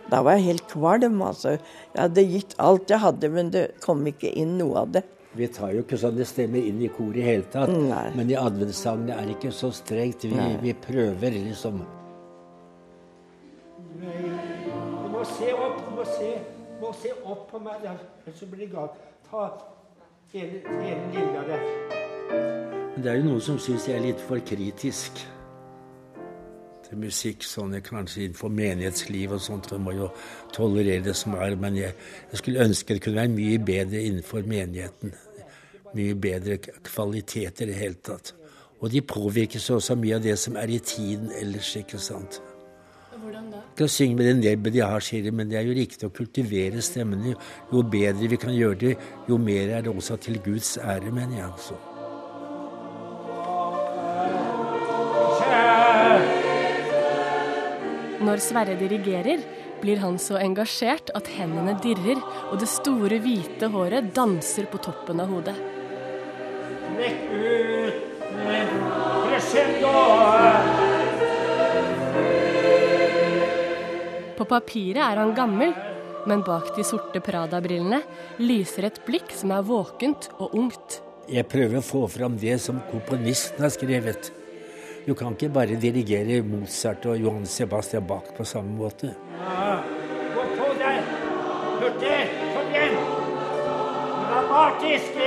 da 0.08 0.22
var 0.24 0.38
jeg 0.38 0.54
helt 0.54 0.68
kvalm, 0.72 1.22
altså. 1.26 1.58
Jeg 1.94 2.00
hadde 2.00 2.26
gitt 2.32 2.56
alt 2.64 2.92
jeg 2.92 3.04
hadde, 3.04 3.30
men 3.34 3.50
det 3.52 3.64
kom 3.84 4.06
ikke 4.08 4.32
inn 4.40 4.56
noe 4.60 4.84
av 4.86 4.94
det. 4.96 5.04
Vi 5.38 5.48
tar 5.54 5.74
jo 5.76 5.84
ikke 5.84 6.00
sånne 6.02 6.26
stemmer 6.26 6.66
inn 6.66 6.82
i 6.82 6.90
koret 6.90 7.22
i 7.22 7.26
hele 7.28 7.46
tatt, 7.54 7.70
Nei. 7.70 8.08
men 8.18 8.32
i 8.32 8.38
adventssangene 8.40 9.14
er 9.14 9.28
det 9.28 9.38
ikke 9.38 9.54
så 9.54 9.70
strengt. 9.76 10.26
Vi, 10.26 10.48
vi 10.64 10.74
prøver 10.88 11.38
liksom. 11.38 11.84
Du 13.98 15.08
må 15.14 15.24
se 15.38 15.54
opp, 15.54 15.80
du 15.86 15.96
må 16.00 16.08
se, 16.10 16.34
du 16.74 16.82
må 16.82 16.92
se 16.98 17.14
opp 17.24 17.48
på 17.52 17.62
meg, 17.62 17.86
ellers 17.86 18.44
blir 18.50 18.66
det 18.66 18.72
galt. 18.74 19.00
Ta 19.30 19.48
hele, 20.34 20.62
hele 20.66 21.08
linja 21.14 21.48
der. 21.52 21.66
Det 22.98 23.12
er 23.12 23.20
jo 23.20 23.28
noen 23.30 23.42
som 23.44 23.60
syns 23.62 23.86
jeg 23.86 24.00
er 24.00 24.08
litt 24.10 24.22
for 24.26 24.42
kritisk 24.42 25.22
til 26.88 27.02
musikk, 27.02 27.46
sånn 27.46 27.76
kanskje 27.84 28.26
innenfor 28.26 28.52
menighetsliv 28.54 29.36
og 29.36 29.44
sånt. 29.44 29.70
Man 29.76 29.86
må 29.86 29.96
jo 29.98 30.10
tolerere 30.56 31.04
det 31.10 31.16
som 31.20 31.36
er, 31.38 31.56
men 31.60 31.78
jeg, 31.78 31.96
jeg 32.32 32.42
skulle 32.42 32.68
ønske 32.68 32.96
det 32.96 33.04
kunne 33.06 33.22
være 33.22 33.34
mye 33.36 33.64
bedre 33.70 34.04
innenfor 34.08 34.48
menigheten. 34.48 35.16
Mye 35.96 36.18
bedre 36.20 36.58
kvalitet 36.60 37.62
i 37.64 37.70
det 37.70 37.78
hele 37.78 38.00
tatt. 38.04 38.34
Og 38.82 38.92
de 38.94 39.02
påvirkes 39.02 39.70
også 39.74 39.96
av 39.96 40.02
mye 40.04 40.20
av 40.20 40.26
det 40.26 40.36
som 40.40 40.58
er 40.60 40.70
i 40.70 40.80
tiden 40.84 41.32
ellers, 41.40 41.72
ikke 41.80 42.00
sant. 42.02 42.42
Hvordan 43.18 43.50
da? 43.50 43.64
Jeg 43.66 43.78
kan 43.80 43.90
synge 43.90 44.16
med 44.16 44.28
det 44.30 44.36
nebbet 44.38 44.74
de 44.76 44.82
har, 44.86 45.02
sier 45.02 45.24
de, 45.26 45.32
men 45.34 45.50
det 45.50 45.58
er 45.58 45.66
jo 45.66 45.74
riktig 45.78 46.06
å 46.06 46.14
kultivere 46.14 46.82
stemmene. 46.86 47.34
Jo 47.74 47.82
bedre 47.82 48.30
vi 48.30 48.38
kan 48.38 48.54
gjøre 48.54 48.80
det, 48.84 48.96
jo 49.30 49.40
mer 49.42 49.74
er 49.74 49.86
det 49.86 49.94
også 49.94 50.20
til 50.22 50.38
Guds 50.46 50.76
ære, 50.78 51.10
mener 51.12 51.40
jeg. 51.40 51.48
altså. 51.50 51.78
Når 58.28 58.42
Sverre 58.44 58.76
dirigerer, 58.78 59.42
blir 59.82 60.02
han 60.02 60.18
så 60.22 60.40
engasjert 60.42 61.12
at 61.18 61.30
hendene 61.38 61.78
dirrer, 61.82 62.22
og 62.52 62.60
det 62.62 62.70
store, 62.70 63.22
hvite 63.24 63.70
håret 63.74 64.14
danser 64.16 64.70
på 64.72 64.82
toppen 64.84 65.22
av 65.24 65.34
hodet. 65.34 65.58
Trekk 66.98 67.32
ut 67.32 67.94
crescendo. 69.28 69.92
På 74.38 74.46
papiret 74.50 75.04
er 75.04 75.22
han 75.22 75.36
gammel, 75.38 75.76
men 76.26 76.42
bak 76.46 76.72
de 76.74 76.86
sorte 76.88 77.22
Prada-brillene 77.22 78.02
lyser 78.42 78.90
et 78.90 78.98
blikk 79.06 79.30
som 79.38 79.54
er 79.54 79.62
våkent 79.68 80.32
og 80.40 80.58
ungt. 80.58 81.00
Jeg 81.30 81.46
prøver 81.52 81.84
å 81.84 81.86
få 81.86 82.04
fram 82.10 82.40
det 82.42 82.58
som 82.66 82.82
komponisten 82.90 83.62
har 83.62 83.74
skrevet. 83.78 84.34
Du 85.06 85.14
kan 85.14 85.38
ikke 85.38 85.54
bare 85.54 85.78
dirigere 85.78 86.42
Mozart 86.42 87.06
og 87.06 87.22
Johan 87.22 87.46
Sebastian 87.46 88.10
Bach 88.10 88.34
på 88.34 88.48
samme 88.48 88.74
måte. 88.74 89.14
Ja, 89.38 89.80
gå 90.34 90.50
på 90.58 90.74
der. 90.82 91.02
Hørte! 91.78 92.20
kom 92.58 92.70
igjen. 92.74 93.02
Dramatisk. 94.26 95.26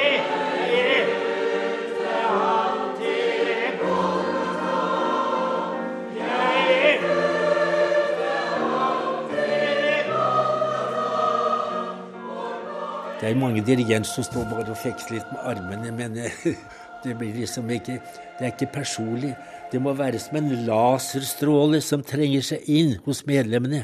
Det 13.20 13.28
er 13.28 13.36
mange 13.36 13.60
dirigenter 13.60 14.08
som 14.08 14.24
står 14.24 14.46
bare 14.48 14.72
og 14.72 14.78
fekter 14.80 15.18
litt 15.18 15.32
med 15.32 15.42
armene, 15.44 15.90
men 15.92 16.14
eh, 16.16 16.44
det 17.04 17.16
blir 17.20 17.34
liksom 17.36 17.68
ikke 17.70 17.98
Det 18.00 18.46
er 18.46 18.52
ikke 18.54 18.70
personlig. 18.72 19.34
Det 19.72 19.80
må 19.82 19.92
være 19.92 20.18
som 20.18 20.38
en 20.40 20.48
laserstråle 20.64 21.82
som 21.84 22.00
trenger 22.00 22.40
seg 22.46 22.64
inn 22.72 22.94
hos 23.04 23.20
medlemmene. 23.28 23.82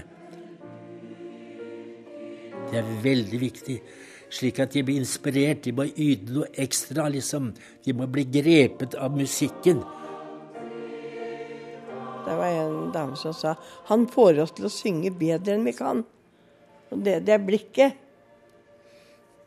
Det 2.70 2.78
er 2.80 2.88
veldig 3.04 3.40
viktig, 3.42 3.76
slik 4.32 4.62
at 4.64 4.72
de 4.72 4.82
blir 4.88 5.02
inspirert. 5.02 5.60
De 5.66 5.74
må 5.76 5.84
yte 5.84 6.32
noe 6.32 6.48
ekstra, 6.56 7.04
liksom. 7.12 7.52
De 7.84 7.92
må 7.92 8.08
bli 8.08 8.24
grepet 8.38 8.96
av 8.96 9.12
musikken. 9.12 9.84
Det 12.24 12.38
var 12.40 12.56
en 12.64 12.88
dame 12.96 13.20
som 13.20 13.36
sa 13.36 13.52
han 13.92 14.08
får 14.10 14.40
oss 14.46 14.56
til 14.56 14.66
å 14.66 14.72
synge 14.72 15.12
bedre 15.14 15.54
enn 15.54 15.68
vi 15.68 15.76
kan. 15.76 16.02
Og 16.88 17.04
det, 17.04 17.20
det 17.28 17.36
er 17.36 17.44
blikket. 17.44 18.05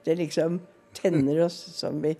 Det 0.05 0.15
liksom 0.19 0.59
tenner 0.95 1.43
oss 1.45 1.57
som 1.75 1.99
vi 2.03 2.15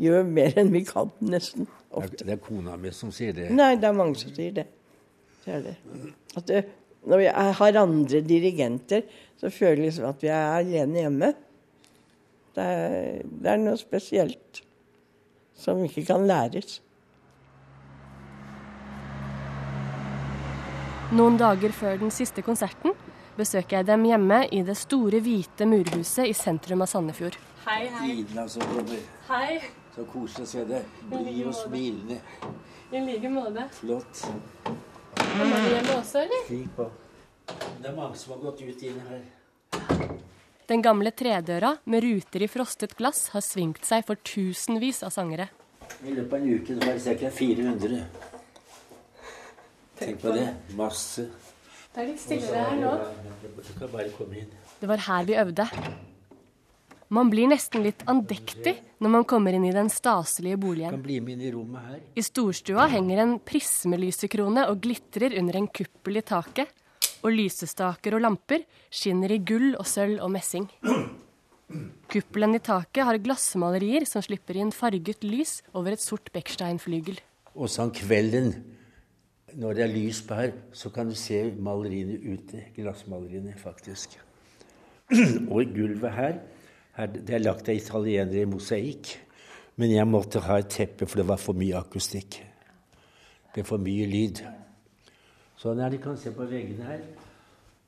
gjør 0.00 0.26
mer 0.28 0.56
enn 0.60 0.72
vi 0.74 0.82
kan, 0.86 1.10
nesten. 1.24 1.68
Ofte. 1.96 2.24
det 2.24 2.34
er 2.36 2.40
kona 2.42 2.76
mi 2.80 2.92
som 2.92 3.12
sier 3.14 3.36
det. 3.36 3.48
Nei, 3.54 3.74
det 3.80 3.88
er 3.88 3.96
mange 3.96 4.18
som 4.20 4.32
sier 4.36 4.52
det. 4.56 4.66
Det 5.44 5.54
er 5.56 5.62
det. 5.64 5.76
At 6.36 6.48
det, 6.50 6.62
når 7.06 7.22
vi 7.22 7.28
har 7.60 7.80
andre 7.80 8.20
dirigenter, 8.26 9.04
så 9.40 9.50
føler 9.50 9.80
vi 9.80 9.88
liksom 9.88 10.08
at 10.10 10.24
vi 10.24 10.32
er 10.32 10.56
alene 10.58 11.04
hjemme. 11.04 11.32
Det 12.56 12.64
er, 12.64 13.22
det 13.24 13.52
er 13.52 13.62
noe 13.62 13.78
spesielt 13.80 14.62
som 15.56 15.80
ikke 15.84 16.04
kan 16.08 16.26
læres. 16.28 16.80
Noen 21.16 21.36
dager 21.38 21.70
før 21.70 22.00
den 22.00 22.10
siste 22.10 22.42
konserten 22.42 22.96
besøker 23.36 23.78
jeg 23.78 23.86
dem 23.88 24.04
hjemme 24.08 24.42
i 24.52 24.62
det 24.66 24.76
store, 24.80 25.20
hvite 25.22 25.68
murhuset 25.68 26.30
i 26.30 26.34
sentrum 26.36 26.84
av 26.84 26.90
Sandefjord. 26.90 27.36
Hei, 27.66 27.86
hei. 27.98 28.10
Ida 28.20 28.46
som 28.48 28.62
kommer. 28.70 29.02
Hei. 29.28 29.58
Så 29.96 30.04
koselig 30.12 30.44
å 30.46 30.50
se 30.50 30.64
deg. 30.68 30.92
Blid 31.10 31.40
og 31.48 31.56
smilende. 31.56 32.20
I 32.92 33.02
like 33.02 33.32
måte. 33.32 33.64
Flott. 33.80 34.22
Kommer 35.16 35.64
du 35.64 35.72
hjemme 35.72 35.96
også, 35.98 36.22
eller? 36.22 36.46
Fy 36.48 36.60
på. 36.76 36.86
Det 37.80 37.90
er 37.90 37.96
mange 37.96 38.18
som 38.20 38.36
har 38.36 38.44
gått 38.44 38.62
ut 38.62 38.84
inn 38.86 39.00
her. 39.08 39.24
Den 40.66 40.82
gamle 40.82 41.12
tredøra 41.14 41.76
med 41.86 42.02
ruter 42.02 42.42
i 42.42 42.48
frostet 42.50 42.96
glass 42.98 43.28
har 43.34 43.44
svingt 43.44 43.84
seg 43.86 44.02
for 44.06 44.18
tusenvis 44.18 45.04
av 45.06 45.14
sangere. 45.14 45.48
I 46.02 46.14
løpet 46.14 46.32
av 46.32 46.40
en 46.40 46.54
uke 46.54 46.78
var 46.80 46.98
det 46.98 47.18
ca. 47.20 47.30
400. 47.30 48.00
Tenk 49.96 50.22
på 50.22 50.34
det. 50.34 50.48
Masse. 50.76 51.28
Det 51.96 52.02
er 52.02 52.08
litt 52.10 52.20
stillere 52.20 52.60
her 52.60 52.76
nå. 52.76 52.90
Du 53.56 53.70
kan 53.78 53.88
bare 53.88 54.10
komme 54.12 54.42
inn. 54.42 54.50
Det 54.76 54.88
var 54.90 55.00
her 55.06 55.24
vi 55.24 55.36
øvde. 55.40 55.64
Man 57.16 57.30
blir 57.32 57.48
nesten 57.48 57.86
litt 57.86 58.02
andektig 58.10 58.74
når 59.00 59.12
man 59.14 59.24
kommer 59.24 59.56
inn 59.56 59.64
i 59.64 59.72
den 59.72 59.88
staselige 59.88 60.58
boligen. 60.60 60.92
kan 60.92 61.06
bli 61.06 61.16
med 61.24 61.38
inn 61.38 61.46
i 61.48 61.52
rommet 61.54 61.86
her. 61.88 62.02
I 62.12 62.24
storstua 62.26 62.84
henger 62.92 63.22
en 63.22 63.34
prismelysekrone 63.40 64.66
og 64.68 64.82
glitrer 64.84 65.38
under 65.40 65.56
en 65.56 65.70
kuppel 65.72 66.20
i 66.20 66.24
taket. 66.26 66.68
Og 67.24 67.32
lysestaker 67.32 68.18
og 68.18 68.26
lamper 68.26 68.68
skinner 68.92 69.32
i 69.32 69.40
gull 69.40 69.72
og 69.78 69.88
sølv 69.88 70.20
og 70.20 70.34
messing. 70.36 70.68
Kuppelen 72.12 72.60
i 72.60 72.60
taket 72.60 73.08
har 73.08 73.24
glassmalerier 73.24 74.04
som 74.04 74.20
slipper 74.20 74.60
inn 74.60 74.68
farget 74.68 75.24
lys 75.24 75.62
over 75.72 75.96
et 75.96 76.04
sort 76.04 76.28
Beckstein-flygel. 76.36 77.16
Og 77.56 77.72
sånn 77.72 77.88
kvelden, 77.96 78.52
når 79.56 79.76
det 79.76 79.84
er 79.84 79.92
lys 79.92 80.20
på 80.26 80.36
her, 80.36 80.52
så 80.76 80.90
kan 80.92 81.08
du 81.08 81.14
se 81.16 81.38
maleriene 81.58 82.18
ute. 82.20 82.62
Glassmaleriene, 82.76 83.54
faktisk. 83.56 84.18
Og 85.52 85.72
gulvet 85.72 86.12
her, 86.12 86.40
her 86.96 87.06
Det 87.06 87.34
er 87.34 87.44
lagt 87.44 87.68
av 87.68 87.76
italienere 87.76 88.42
i 88.42 88.50
mosaikk. 88.50 89.14
Men 89.76 89.92
jeg 89.92 90.08
måtte 90.08 90.40
ha 90.40 90.58
et 90.60 90.68
teppe, 90.72 91.06
for 91.06 91.20
det 91.20 91.28
var 91.28 91.40
for 91.40 91.56
mye 91.56 91.76
akustikk. 91.76 92.38
Det 93.54 93.64
er 93.64 93.68
for 93.68 93.80
mye 93.80 94.06
lyd. 94.08 94.42
Sånn 95.56 95.80
er 95.80 95.92
det. 95.92 96.02
kan 96.04 96.16
se 96.20 96.32
på 96.32 96.44
veggene 96.48 96.84
her. 96.84 97.00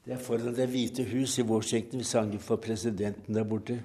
Det 0.05 0.15
er 0.17 0.25
foran 0.25 0.55
Det 0.57 0.69
hvite 0.73 1.05
hus 1.05 1.39
i 1.39 1.45
Washington. 1.45 2.01
Vi 2.01 2.05
sang 2.05 2.33
for 2.41 2.57
presidenten 2.57 3.35
der 3.35 3.45
borte. 3.45 3.77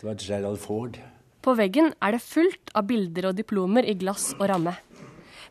Det 0.00 0.06
var 0.06 0.18
Gerald 0.18 0.58
Ford. 0.58 0.98
På 1.42 1.54
veggen 1.54 1.92
er 2.02 2.16
det 2.16 2.22
fullt 2.22 2.70
av 2.74 2.86
bilder 2.86 3.30
og 3.30 3.36
diplomer 3.38 3.86
i 3.86 3.94
glass 3.94 4.32
og 4.40 4.48
ramme. 4.50 4.74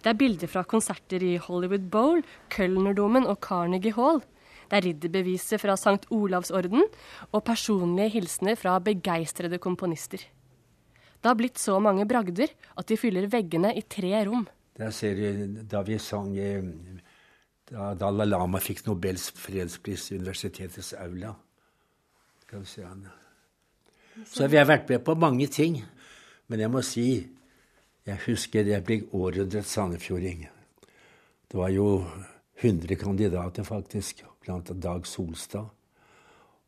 Det 0.03 0.11
er 0.11 0.17
bilder 0.19 0.49
fra 0.51 0.63
konserter 0.63 1.23
i 1.23 1.35
Hollywood 1.41 1.89
Bowl, 1.91 2.23
Kølnerdomen 2.53 3.27
og 3.27 3.39
Carnegie 3.43 3.95
Hall. 3.97 4.21
Det 4.67 4.77
er 4.79 4.85
ridderbeviset 4.89 5.61
fra 5.63 5.77
St. 5.79 6.09
Olavsorden 6.11 6.83
og 7.31 7.43
personlige 7.47 8.17
hilsener 8.17 8.57
fra 8.59 8.75
begeistrede 8.83 9.59
komponister. 9.63 10.19
Det 11.17 11.31
har 11.31 11.37
blitt 11.39 11.59
så 11.59 11.79
mange 11.81 12.05
bragder 12.07 12.51
at 12.77 12.87
de 12.87 12.97
fyller 12.99 13.29
veggene 13.31 13.73
i 13.75 13.83
tre 13.89 14.13
rom. 14.27 14.45
Der 14.77 14.91
ser 14.93 15.17
du 15.17 15.61
da 15.65 15.81
vi 15.81 15.97
sang 15.97 16.35
eh, 16.37 16.61
Da 17.67 17.93
Dalai 17.99 18.27
Lama 18.29 18.61
fikk 18.63 18.85
Nobels 18.85 19.31
fredspris 19.35 20.11
i 20.11 20.19
universitetets 20.21 20.93
aula. 20.93 21.33
Skal 22.45 22.61
vi 22.61 22.69
se 22.71 22.83
han. 22.85 23.01
Så 24.23 24.47
vi 24.47 24.59
har 24.59 24.69
vært 24.69 24.87
med 24.89 25.03
på 25.03 25.17
mange 25.19 25.49
ting. 25.51 25.81
Men 26.47 26.63
jeg 26.63 26.71
må 26.71 26.83
si 26.85 27.07
jeg 28.07 28.23
husker 28.23 28.67
jeg 28.67 28.83
ble 28.87 29.01
århundrets 29.11 29.73
sandefjording. 29.75 30.45
Det 31.51 31.59
var 31.59 31.69
jo 31.75 32.05
100 32.61 32.95
kandidater, 32.95 33.63
faktisk, 33.63 34.23
blant 34.41 34.71
Dag 34.81 35.05
Solstad 35.07 35.67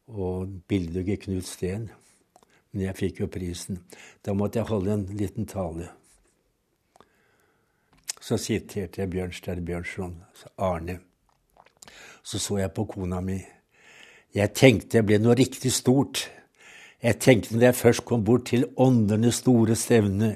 og 0.07 0.49
bildige 0.67 1.17
Knut 1.17 1.47
Steen. 1.47 1.89
Men 2.71 2.85
jeg 2.85 2.97
fikk 2.97 3.21
jo 3.23 3.29
prisen. 3.31 3.79
Da 4.25 4.33
måtte 4.33 4.59
jeg 4.59 4.69
holde 4.69 4.93
en 4.93 5.05
liten 5.17 5.47
tale. 5.49 5.89
Så 8.21 8.37
siterte 8.37 9.01
jeg 9.01 9.09
Bjørnstjerne 9.09 9.63
Bjørnson, 9.65 10.17
Arne. 10.57 10.99
Så 12.23 12.37
så 12.39 12.59
jeg 12.59 12.73
på 12.75 12.85
kona 12.85 13.21
mi. 13.25 13.39
Jeg 14.35 14.53
tenkte 14.53 14.99
jeg 14.99 15.07
ble 15.07 15.17
noe 15.23 15.37
riktig 15.39 15.71
stort. 15.73 16.27
Jeg 17.01 17.17
tenkte 17.23 17.55
når 17.55 17.69
jeg 17.69 17.79
først 17.79 18.05
kom 18.05 18.23
bort 18.27 18.49
til 18.51 18.67
åndenes 18.77 19.39
store 19.41 19.75
stevne, 19.79 20.35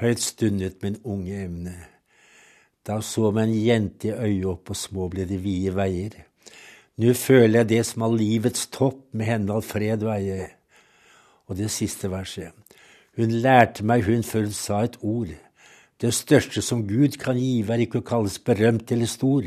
høyt 0.00 0.22
stundet 0.22 0.82
min 0.82 0.98
unge 1.04 1.44
emne. 1.44 1.74
Da 2.84 2.98
så 3.00 3.30
meg 3.32 3.48
en 3.48 3.54
jente 3.56 4.10
i 4.10 4.14
øyet 4.14 4.48
opp, 4.50 4.72
og 4.74 4.76
små 4.76 5.08
ble 5.12 5.24
de 5.28 5.38
vide 5.40 5.72
veier. 5.76 6.18
Nå 7.00 7.14
føler 7.18 7.62
jeg 7.62 7.70
det 7.72 7.80
som 7.88 8.04
er 8.06 8.18
livets 8.18 8.68
topp, 8.74 9.06
med 9.12 9.30
henne 9.30 9.54
all 9.54 9.64
fred 9.64 10.04
veie. 10.06 10.50
Og 11.48 11.58
det 11.58 11.70
siste 11.72 12.10
verset. 12.12 12.52
Hun 13.16 13.32
lærte 13.44 13.84
meg 13.86 14.04
hun 14.06 14.22
før 14.26 14.48
hun 14.48 14.56
sa 14.56 14.82
et 14.84 14.98
ord. 15.02 15.32
Det 16.00 16.10
største 16.14 16.62
som 16.62 16.82
Gud 16.88 17.16
kan 17.22 17.38
give, 17.38 17.70
er 17.72 17.84
ikke 17.84 18.02
å 18.02 18.06
kalles 18.06 18.40
berømt 18.42 18.90
eller 18.92 19.08
stor, 19.08 19.46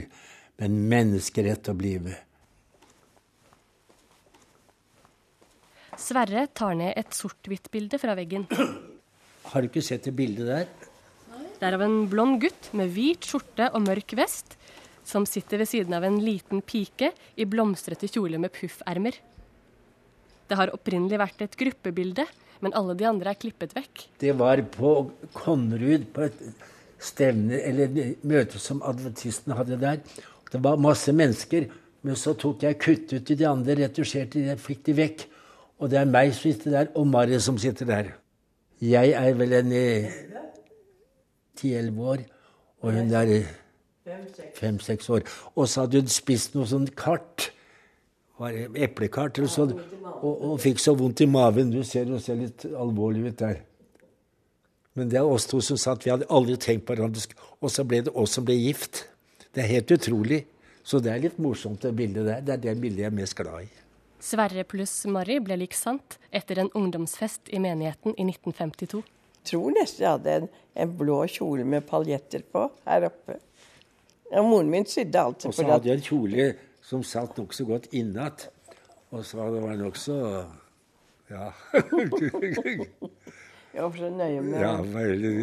men 0.58 0.82
menneskerett 0.90 1.70
å 1.70 1.76
blive. 1.78 2.16
Sverre 5.98 6.48
tar 6.56 6.78
ned 6.78 6.94
et 6.96 7.14
sort-hvitt-bilde 7.14 8.00
fra 8.02 8.16
veggen. 8.18 8.48
Har 9.48 9.64
du 9.64 9.70
ikke 9.70 9.86
sett 9.86 10.08
det 10.08 10.16
bildet 10.18 10.50
der? 10.50 10.68
Det 11.58 11.66
er 11.66 11.78
av 11.78 11.84
en 11.86 12.04
blond 12.10 12.38
gutt 12.44 12.70
med 12.78 12.92
hvit 12.94 13.26
skjorte 13.26 13.72
og 13.74 13.82
mørk 13.88 14.14
vest, 14.20 14.58
som 15.08 15.26
sitter 15.26 15.64
ved 15.64 15.70
siden 15.72 15.96
av 15.96 16.06
en 16.06 16.20
liten 16.22 16.62
pike 16.62 17.14
i 17.40 17.48
blomstrete 17.50 18.10
kjole 18.12 18.38
med 18.42 18.54
puffermer. 18.54 19.16
Det 20.48 20.58
har 20.60 20.72
opprinnelig 20.76 21.20
vært 21.20 21.42
et 21.44 21.58
gruppebilde, 21.60 22.28
men 22.64 22.76
alle 22.78 22.96
de 22.98 23.08
andre 23.08 23.34
er 23.34 23.40
klippet 23.40 23.74
vekk. 23.76 24.06
Det 24.20 24.34
var 24.38 24.62
på 24.74 24.94
Konnerud, 25.36 26.08
på 26.14 26.28
et 26.28 26.40
stevne 27.00 27.60
eller 27.62 28.16
møte 28.28 28.60
som 28.62 28.82
adventistene 28.86 29.58
hadde 29.58 29.80
der. 29.82 30.00
Det 30.52 30.62
var 30.64 30.80
masse 30.82 31.14
mennesker. 31.14 31.68
Men 32.06 32.16
så 32.16 32.36
tok 32.38 32.64
jeg 32.64 32.78
kutt 32.80 33.12
ut 33.12 33.32
i 33.34 33.36
de 33.36 33.48
andre, 33.50 33.76
retusjerte 33.82 34.40
de, 34.40 34.56
fikk 34.62 34.86
de 34.86 34.96
vekk. 34.96 35.26
Og 35.82 35.92
det 35.92 36.00
er 36.00 36.10
meg 36.10 36.32
som 36.34 36.48
sitter 36.48 36.74
der, 36.74 36.92
og 36.98 37.10
Mari 37.10 37.40
som 37.44 37.58
sitter 37.62 37.90
der. 37.90 38.14
Jeg 38.82 39.14
er 39.18 39.34
vel 39.34 39.54
en 39.58 39.72
ti-elleve 41.58 42.10
år, 42.14 42.26
og 42.82 42.94
hun 42.94 43.14
er 43.18 43.32
fem-seks 44.56 45.10
år. 45.10 45.22
Og 45.56 45.68
så 45.68 45.86
hadde 45.86 46.02
hun 46.02 46.12
spist 46.12 46.56
noe 46.56 46.68
sånn 46.70 46.88
kart. 46.98 47.50
Eplekart 48.38 49.40
eller 49.40 49.50
sånn. 49.50 49.74
Og, 50.22 50.34
og 50.52 50.60
fikk 50.62 50.82
så 50.82 50.94
vondt 50.98 51.24
i 51.26 51.30
maven. 51.30 51.72
Du 51.74 51.82
ser 51.82 52.06
hun 52.06 52.22
ser 52.22 52.38
litt 52.38 52.68
alvorlig 52.70 53.32
ut 53.32 53.40
der. 53.42 53.64
Men 54.98 55.10
det 55.10 55.20
er 55.20 55.30
oss 55.30 55.50
to 55.50 55.62
som 55.62 55.78
satt. 55.78 56.06
Vi 56.06 56.14
hadde 56.14 56.30
aldri 56.34 56.58
tenkt 56.62 56.86
på 56.86 56.96
hverandre. 56.96 57.42
Og 57.62 57.74
så 57.74 57.86
ble 57.86 58.04
det 58.06 58.14
oss 58.18 58.38
som 58.38 58.46
ble 58.46 58.58
gift. 58.58 59.08
Det 59.54 59.66
er 59.66 59.74
helt 59.74 59.94
utrolig. 59.94 60.44
Så 60.88 61.02
det 61.04 61.12
er 61.12 61.26
litt 61.26 61.42
morsomt, 61.42 61.82
det 61.84 61.92
bildet 61.98 62.30
der. 62.30 62.46
Det 62.46 62.54
er 62.56 62.64
det 62.70 62.78
bildet 62.82 63.04
jeg 63.04 63.12
er 63.12 63.18
mest 63.18 63.36
glad 63.38 63.66
i. 63.66 63.87
Sverre 64.28 64.66
pluss 64.68 65.06
Mari 65.08 65.38
ble 65.40 65.56
lik 65.62 65.76
sant 65.78 66.18
etter 66.36 66.60
en 66.60 66.72
ungdomsfest 66.76 67.48
i 67.56 67.62
menigheten 67.64 68.16
i 68.18 68.26
1952. 68.28 69.04
Jeg 69.38 69.52
tror 69.54 69.76
nesten 69.78 70.04
jeg 70.04 70.16
hadde 70.18 70.34
en, 70.42 70.48
en 70.84 70.96
blå 71.00 71.22
kjole 71.32 71.64
med 71.64 71.86
paljetter 71.88 72.44
på 72.52 72.66
her 72.90 73.08
oppe. 73.08 73.38
Ja, 74.28 74.42
moren 74.44 74.72
min 74.74 74.88
sydde 74.90 75.22
alltid 75.22 75.48
Og 75.48 75.56
så 75.56 75.68
hadde 75.70 75.88
jeg 75.88 76.02
en 76.02 76.08
kjole 76.10 76.48
som 76.84 77.04
satt 77.08 77.38
nokså 77.40 77.64
godt 77.70 77.88
innat. 77.96 78.50
Og 79.16 79.24
så 79.24 79.40
var 79.40 79.70
det 79.72 79.78
nokså 79.80 80.18
Ja. 81.32 81.52
Jeg 83.78 83.84
var 83.84 83.98
så 84.00 84.08
nøye 84.10 84.42
med 84.42 84.62
ja, 84.64 84.70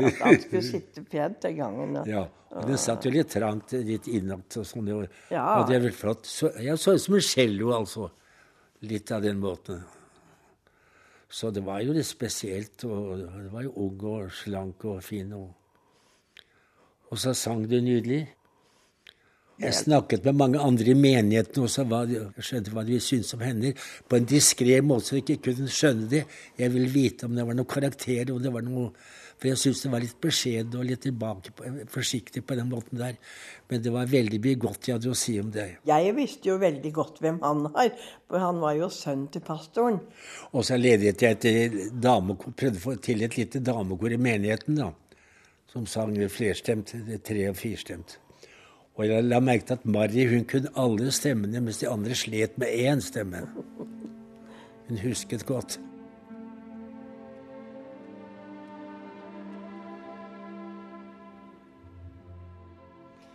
at 0.09 0.23
alt 0.26 0.43
skulle 0.43 0.62
sitte 0.67 1.05
pent 1.07 1.37
den 1.45 1.55
gangen. 1.61 1.97
Og, 2.00 2.09
Ja, 2.09 2.25
og 2.50 2.67
Den 2.67 2.81
satt 2.83 3.05
jo 3.07 3.12
litt 3.14 3.31
trangt 3.31 3.73
litt 3.79 4.09
innat 4.11 4.57
og 4.59 4.67
sånn. 4.67 4.88
Ja. 5.31 5.45
og 5.61 5.69
det 5.69 5.76
er 5.76 5.85
vel 5.85 5.95
flott. 5.95 6.26
Så, 6.26 6.50
jeg 6.59 6.81
så 6.83 6.97
ut 6.97 7.05
som 7.05 7.14
en 7.14 7.25
cello, 7.25 7.71
altså. 7.76 8.09
Litt 8.85 9.12
av 9.14 9.23
den 9.25 9.38
måten. 9.41 9.83
Så 11.31 11.50
det 11.50 11.64
var 11.67 11.81
jo 11.83 11.95
litt 11.97 12.07
spesielt. 12.07 12.85
Og 12.85 13.25
det 13.25 13.50
var 13.53 13.64
jo 13.67 13.75
ung 13.87 14.07
og 14.11 14.33
slank 14.35 14.85
og 14.91 15.03
fin. 15.05 15.33
Og, 15.35 15.50
og 17.11 17.21
så 17.21 17.35
sang 17.38 17.64
du 17.69 17.79
nydelig. 17.81 18.23
Jeg 19.62 19.75
snakket 19.75 20.25
med 20.26 20.35
mange 20.35 20.59
andre 20.59 20.91
i 20.91 20.97
menigheten 20.99 21.62
også, 21.62 21.85
hva 21.87 22.00
jeg 22.11 22.43
skjønte 22.43 22.73
hva 22.75 22.83
de 22.87 22.97
syntes 22.99 23.37
om 23.37 23.43
henne, 23.45 23.71
på 24.11 24.19
en 24.19 24.26
diskré 24.26 24.81
måte, 24.83 25.07
så 25.07 25.21
jeg 25.21 25.29
ikke 25.29 25.53
kunne 25.53 25.71
skjønne 25.71 26.09
det. 26.11 26.25
Jeg 26.59 26.73
ville 26.75 26.91
vite 26.91 27.29
om 27.29 27.37
det 27.38 27.45
var 27.47 27.55
noe 27.55 27.71
karakter, 27.71 28.33
om 28.35 28.43
det 28.43 28.50
var 28.50 28.67
noe 28.67 28.88
For 29.38 29.50
jeg 29.50 29.61
syntes 29.61 29.83
det 29.85 29.91
var 29.93 30.03
litt 30.05 30.19
beskjeden 30.23 30.79
og 30.79 30.87
litt 30.88 31.03
tilbake, 31.05 31.53
forsiktig 31.93 32.45
på 32.47 32.57
den 32.57 32.71
måten 32.71 33.00
der. 33.00 33.19
Men 33.69 33.83
det 33.85 33.93
var 33.93 34.11
veldig 34.11 34.41
mye 34.45 34.61
godt 34.62 34.88
jeg 34.88 34.97
hadde 34.97 35.12
å 35.12 35.19
si 35.19 35.37
om 35.43 35.50
det. 35.53 35.67
Jeg 35.88 36.17
visste 36.17 36.50
jo 36.53 36.59
veldig 36.62 36.93
godt 36.95 37.21
hvem 37.25 37.41
han 37.43 37.64
var, 37.67 37.93
for 38.31 38.45
han 38.45 38.61
var 38.62 38.76
jo 38.79 38.91
sønnen 38.95 39.29
til 39.35 39.45
pastoren. 39.45 40.00
Og 40.53 40.67
så 40.67 40.79
ledet 40.81 41.12
jeg 41.23 41.38
etter 41.38 41.79
damekor, 41.93 42.55
prøvde 42.57 42.81
å 42.81 42.85
få 42.87 42.99
til 43.05 43.25
et 43.26 43.38
lite 43.38 43.62
damekor 43.64 44.14
i 44.14 44.21
menigheten, 44.31 44.79
da. 44.81 44.93
Som 45.75 45.88
sang 45.91 46.14
flerstemt, 46.31 46.95
tre- 47.26 47.49
og 47.50 47.59
firstemt. 47.59 48.21
Og 48.95 49.09
jeg 49.09 49.25
la 49.26 49.41
merke 49.43 49.67
til 49.67 49.81
at 49.81 49.88
Marry 49.91 50.29
hun 50.31 50.45
kunne 50.47 50.71
alle 50.79 51.11
stemmene, 51.11 51.61
mens 51.61 51.81
de 51.83 51.88
andre 51.91 52.14
slet 52.14 52.55
med 52.62 52.71
én 52.71 53.03
stemme. 53.03 53.43
Hun 54.87 55.00
husket 55.03 55.43
godt. 55.49 55.81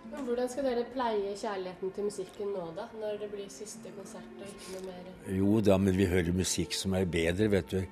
Hvordan 0.10 0.50
skal 0.50 0.66
dere 0.66 0.86
pleie 0.90 1.36
kjærligheten 1.38 1.92
til 1.94 2.08
musikken 2.08 2.50
nå, 2.56 2.64
da? 2.78 2.88
Når 2.98 3.20
det 3.22 3.30
blir 3.32 3.50
siste 3.54 3.92
konsert 3.94 4.42
og 4.42 4.48
ikke 4.48 4.74
noe 4.76 4.86
mer? 4.88 5.12
Jo 5.38 5.60
da, 5.66 5.78
men 5.82 5.98
vi 5.98 6.08
hører 6.10 6.34
musikk 6.36 6.74
som 6.78 6.96
er 6.98 7.06
bedre, 7.10 7.50
vet 7.54 7.70
du. 7.76 7.84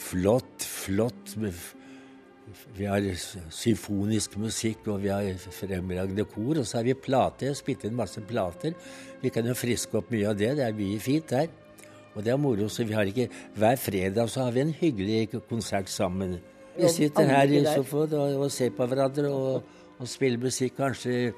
Flott, 0.00 0.66
flott. 0.66 1.36
Vi 2.76 2.88
har 2.88 3.06
symfonisk 3.54 4.36
musikk, 4.42 4.88
og 4.90 5.02
vi 5.04 5.12
har 5.12 5.50
fremragende 5.54 6.26
kor. 6.28 6.58
Og 6.58 6.66
så 6.66 6.80
har 6.80 6.88
vi 6.88 6.96
plater. 6.98 7.54
Spilt 7.58 7.86
inn 7.86 7.98
masse 7.98 8.22
plater. 8.26 8.74
Vi 9.22 9.30
kan 9.30 9.46
jo 9.46 9.54
friske 9.56 10.00
opp 10.00 10.10
mye 10.12 10.32
av 10.32 10.38
det. 10.40 10.56
Det 10.58 10.66
er 10.66 10.78
mye 10.78 11.02
fint 11.02 11.30
der. 11.30 11.52
Og 12.12 12.24
det 12.24 12.32
er 12.34 12.40
moro. 12.40 12.66
Så 12.68 12.84
vi 12.88 12.96
har 12.98 13.08
ikke 13.08 13.28
Hver 13.54 13.78
fredag 13.78 14.30
så 14.30 14.48
har 14.48 14.56
vi 14.56 14.66
en 14.66 14.74
hyggelig 14.80 15.42
konsert 15.48 15.88
sammen. 15.88 16.40
Vi 16.76 16.88
sitter 16.88 17.28
her 17.28 17.52
i 17.52 17.62
sofaen 17.68 18.14
og, 18.16 18.36
og 18.46 18.52
ser 18.52 18.72
på 18.74 18.86
hverandre 18.88 19.28
og, 19.28 19.70
og 19.98 20.08
spille 20.08 20.40
musikk. 20.40 20.76
Kanskje 20.78 21.32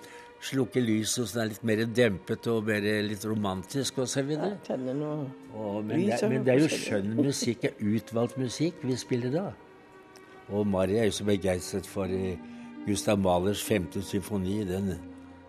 slukke 0.45 0.81
lyset 0.85 1.29
så 1.29 1.39
det 1.39 1.43
er 1.43 1.51
litt 1.53 1.67
mer 1.67 1.83
dempet 1.97 2.49
og 2.53 2.67
mer 2.69 2.87
litt 3.07 3.25
romantisk 3.29 4.03
osv. 4.05 4.35
Tenner 4.67 4.97
noe 4.99 5.29
Og, 5.55 5.85
men, 5.87 6.05
det, 6.09 6.19
men 6.29 6.45
det 6.45 6.55
er 6.55 6.65
jo 6.65 6.71
skjønn 6.73 7.15
musikk, 7.17 7.63
det 7.63 7.73
er 7.73 7.95
utvalgt 7.95 8.41
musikk 8.41 8.83
vi 8.85 8.99
spiller 9.01 9.33
da. 9.33 9.47
Og 10.53 10.67
Mari 10.69 10.99
er 11.01 11.09
jo 11.09 11.17
så 11.17 11.25
begeistret 11.25 11.89
for 11.89 12.11
eh, 12.13 12.37
Gustav 12.85 13.21
Mahlers 13.23 13.63
femte 13.65 14.03
symfoni, 14.05 14.59
den 14.69 14.93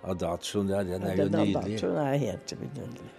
adagioen 0.05 0.69
der. 0.71 0.87
Den 0.87 1.03
er 1.03 1.17
jo 1.17 1.27
Den 1.27 1.39
nydelig. 1.41 1.81
Den 1.81 1.97
er 1.99 2.15
helt 2.21 2.55
vidunderlig. 2.61 3.11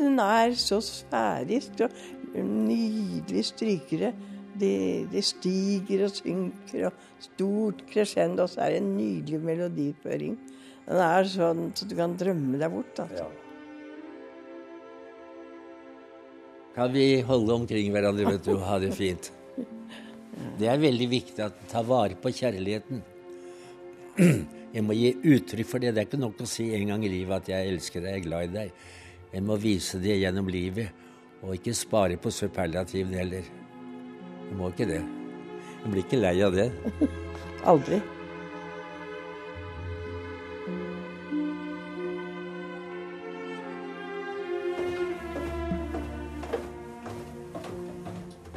Den 0.00 0.18
er 0.24 0.54
så 0.56 0.80
sfærisk 0.80 1.84
og 1.84 1.90
nydelig 2.34 3.44
strykere. 3.44 4.12
Det, 4.60 5.08
de, 5.12 5.22
stiger 5.24 6.06
og 6.06 6.14
synker 6.14 6.88
og 6.90 7.04
stort 7.24 7.84
crescendo, 7.90 8.44
og 8.44 8.52
så 8.52 8.66
er 8.66 8.74
det 8.74 8.82
en 8.82 8.90
nydelig 8.96 9.40
melodiføring. 9.44 10.38
Den 10.86 11.02
er 11.04 11.28
sånn 11.30 11.70
så 11.76 11.86
du 11.88 11.94
kan 11.98 12.16
drømme 12.18 12.60
deg 12.60 12.72
bort. 12.72 13.02
Altså. 13.04 13.28
Kan 16.74 16.92
vi 16.94 17.20
holde 17.26 17.56
omkring 17.62 17.90
hverandre 17.94 18.28
vet 18.34 18.46
du, 18.46 18.54
og 18.56 18.66
ha 18.68 18.78
det 18.82 18.92
fint? 18.96 19.32
Det 20.60 20.68
er 20.70 20.80
veldig 20.80 21.08
viktig 21.10 21.42
at 21.44 21.56
ta 21.70 21.82
vare 21.84 22.16
på 22.20 22.32
kjærligheten. 22.32 23.02
Jeg 24.70 24.84
må 24.86 24.94
gi 24.94 25.10
uttrykk 25.16 25.66
for 25.66 25.82
det. 25.82 25.94
Det 25.94 26.02
er 26.02 26.08
ikke 26.08 26.20
nok 26.20 26.42
å 26.44 26.48
si 26.48 26.68
en 26.76 26.92
gang 26.92 27.04
i 27.04 27.10
livet 27.10 27.42
at 27.42 27.48
'jeg 27.48 27.72
elsker 27.72 28.00
deg, 28.00 28.10
jeg 28.10 28.20
er 28.20 28.28
glad 28.28 28.42
i 28.44 28.54
deg'. 28.54 28.72
Jeg 29.32 29.42
må 29.42 29.56
vise 29.56 29.98
det 29.98 30.20
gjennom 30.20 30.48
livet, 30.48 30.90
og 31.42 31.54
ikke 31.54 31.74
spare 31.74 32.16
på 32.16 32.30
superlativene 32.30 33.18
heller. 33.18 33.59
Jeg 34.50 34.58
må 34.58 34.68
ikke 34.72 34.86
det. 34.90 35.02
Jeg 35.80 35.90
blir 35.92 36.02
ikke 36.02 36.18
lei 36.18 36.32
av 36.42 36.56
det. 36.56 36.64
Aldri. 37.70 38.00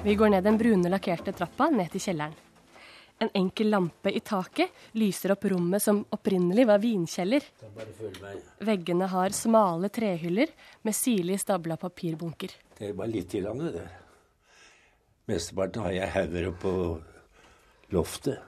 Vi 0.04 0.16
går 0.16 0.34
ned 0.34 0.44
den 0.44 0.58
brune 0.58 0.90
lakkerte 0.90 1.32
trappa 1.32 1.70
ned 1.70 1.94
til 1.94 2.02
kjelleren. 2.10 2.34
En 3.22 3.30
enkel 3.38 3.70
lampe 3.70 4.12
i 4.12 4.20
taket 4.20 4.74
lyser 5.00 5.38
opp 5.38 5.46
rommet 5.54 5.86
som 5.86 6.02
opprinnelig 6.12 6.66
var 6.68 6.82
vinkjeller. 6.84 7.46
Veggene 8.66 9.08
har 9.14 9.38
smale 9.38 9.94
trehyller 9.94 10.52
med 10.82 10.98
sirlig 10.98 11.38
stabla 11.40 11.78
papirbunker. 11.78 12.58
Det 12.80 12.90
er 12.90 12.98
bare 12.98 13.14
litt 13.14 13.30
til 13.32 13.46
landet 13.46 13.78
det. 13.78 13.92
Mesteparten 15.30 15.86
har 15.86 15.94
jeg 15.96 16.12
hauger 16.12 16.50
oppå 16.50 16.72
loftet. 17.96 18.42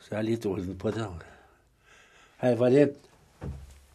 Så 0.00 0.12
jeg 0.12 0.18
har 0.18 0.26
litt 0.26 0.46
orden 0.48 0.76
på 0.80 0.92
det. 0.92 1.06
Her 2.42 2.56
var 2.60 2.74
det 2.74 2.86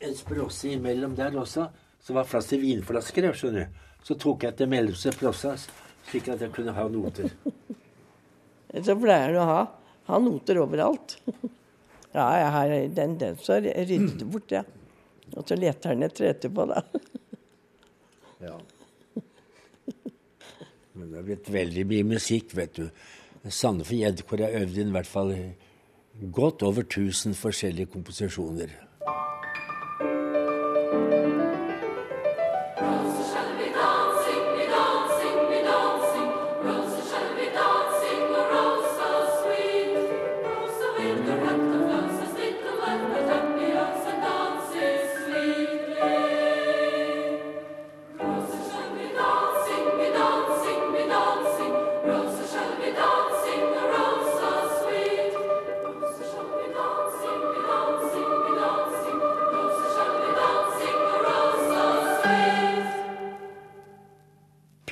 en 0.05 0.15
sprosse 0.17 0.71
imellom 0.73 1.13
der 1.17 1.37
også, 1.37 1.67
som 2.01 2.17
var 2.17 2.29
plass 2.29 2.49
til 2.49 2.63
vinflasker. 2.63 3.31
skjønner 3.33 3.65
du. 3.65 3.83
Så 4.05 4.17
tok 4.21 4.45
jeg 4.45 4.57
til 4.57 4.69
mellomste 4.69 5.13
sprossa, 5.13 5.55
slik 6.09 6.29
at 6.29 6.41
jeg 6.41 6.53
kunne 6.53 6.73
ha 6.73 6.87
noter. 6.89 7.29
Så 8.85 8.93
pleier 8.99 9.31
han 9.31 9.37
å 9.39 9.45
ha, 9.49 9.61
ha 10.09 10.21
noter 10.21 10.61
overalt. 10.63 11.19
Ja, 12.15 12.29
jeg 12.39 12.51
har 12.53 12.69
den, 12.95 13.17
den 13.19 13.33
så 13.43 13.57
ryddet 13.59 14.13
det 14.21 14.25
bort, 14.31 14.47
ja. 14.53 14.61
Og 15.35 15.49
så 15.49 15.57
leter 15.59 15.91
han 15.91 16.05
etter 16.05 16.29
etterpå, 16.29 16.63
da. 16.69 16.79
Ja. 18.45 18.53
Men 20.95 21.11
det 21.11 21.19
har 21.19 21.27
blitt 21.27 21.51
veldig 21.51 21.85
mye 21.91 22.07
musikk, 22.15 22.55
vet 22.55 22.77
du. 22.79 22.89
Sandefjord 23.45 23.99
Gjeddekor 24.01 24.41
har 24.45 24.55
øvd 24.61 24.77
inn 24.81 24.91
i 24.93 24.95
hvert 24.95 25.09
fall 25.11 25.33
godt 26.33 26.63
over 26.63 26.85
1000 26.87 27.35
forskjellige 27.37 27.91
komposisjoner. 27.93 28.71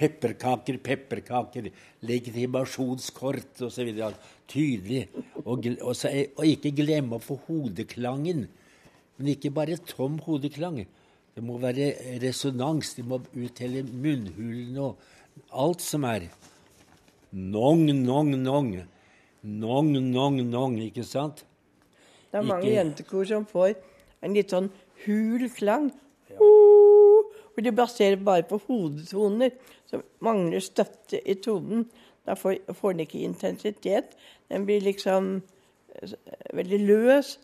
Pepperkaker, 0.04 0.80
pepperkaker, 0.84 1.70
legitimasjonskort 2.04 3.64
osv. 3.70 3.94
Tydelig. 4.52 5.06
Og, 5.46 5.70
og, 5.80 5.94
så, 5.96 6.12
og 6.36 6.44
ikke 6.50 6.74
glemme 6.76 7.16
å 7.16 7.24
få 7.24 7.40
hodeklangen. 7.48 8.46
Men 9.16 9.32
ikke 9.32 9.54
bare 9.56 9.80
tom 9.88 10.20
hodeklang. 10.26 10.82
Det 11.34 11.44
må 11.46 11.56
være 11.62 11.94
resonans. 12.22 12.94
Det 12.98 13.06
må 13.08 13.22
ut 13.24 13.64
hele 13.64 13.86
munnhulene 13.88 14.90
og 14.90 15.00
alt 15.64 15.82
som 15.86 16.04
er. 16.10 16.28
Nong, 17.34 17.88
nong, 18.04 18.36
nong. 18.44 18.76
Nong, 19.44 19.90
nong, 20.12 20.38
nong, 20.52 20.78
ikke 20.86 21.06
sant? 21.08 21.42
Det 22.32 22.40
er 22.40 22.46
mange 22.48 22.68
ikke... 22.68 22.78
jentekor 22.78 23.28
som 23.30 23.48
får 23.50 23.74
en 24.24 24.38
litt 24.38 24.54
sånn 24.54 24.70
hul 25.06 25.48
klang. 25.56 25.90
For 27.54 27.66
de 27.66 27.74
baserer 27.76 28.22
bare 28.22 28.46
på 28.50 28.60
hodetoner, 28.68 29.54
som 29.90 30.04
mangler 30.26 30.64
støtte 30.64 31.22
i 31.22 31.38
tonen. 31.42 31.86
Da 32.26 32.38
får, 32.40 32.62
får 32.74 32.96
den 32.96 33.06
ikke 33.06 33.24
intensitet. 33.28 34.16
Den 34.50 34.66
blir 34.68 34.84
liksom 34.86 35.36
eh, 36.00 36.16
veldig 36.56 36.82
løs, 36.88 37.36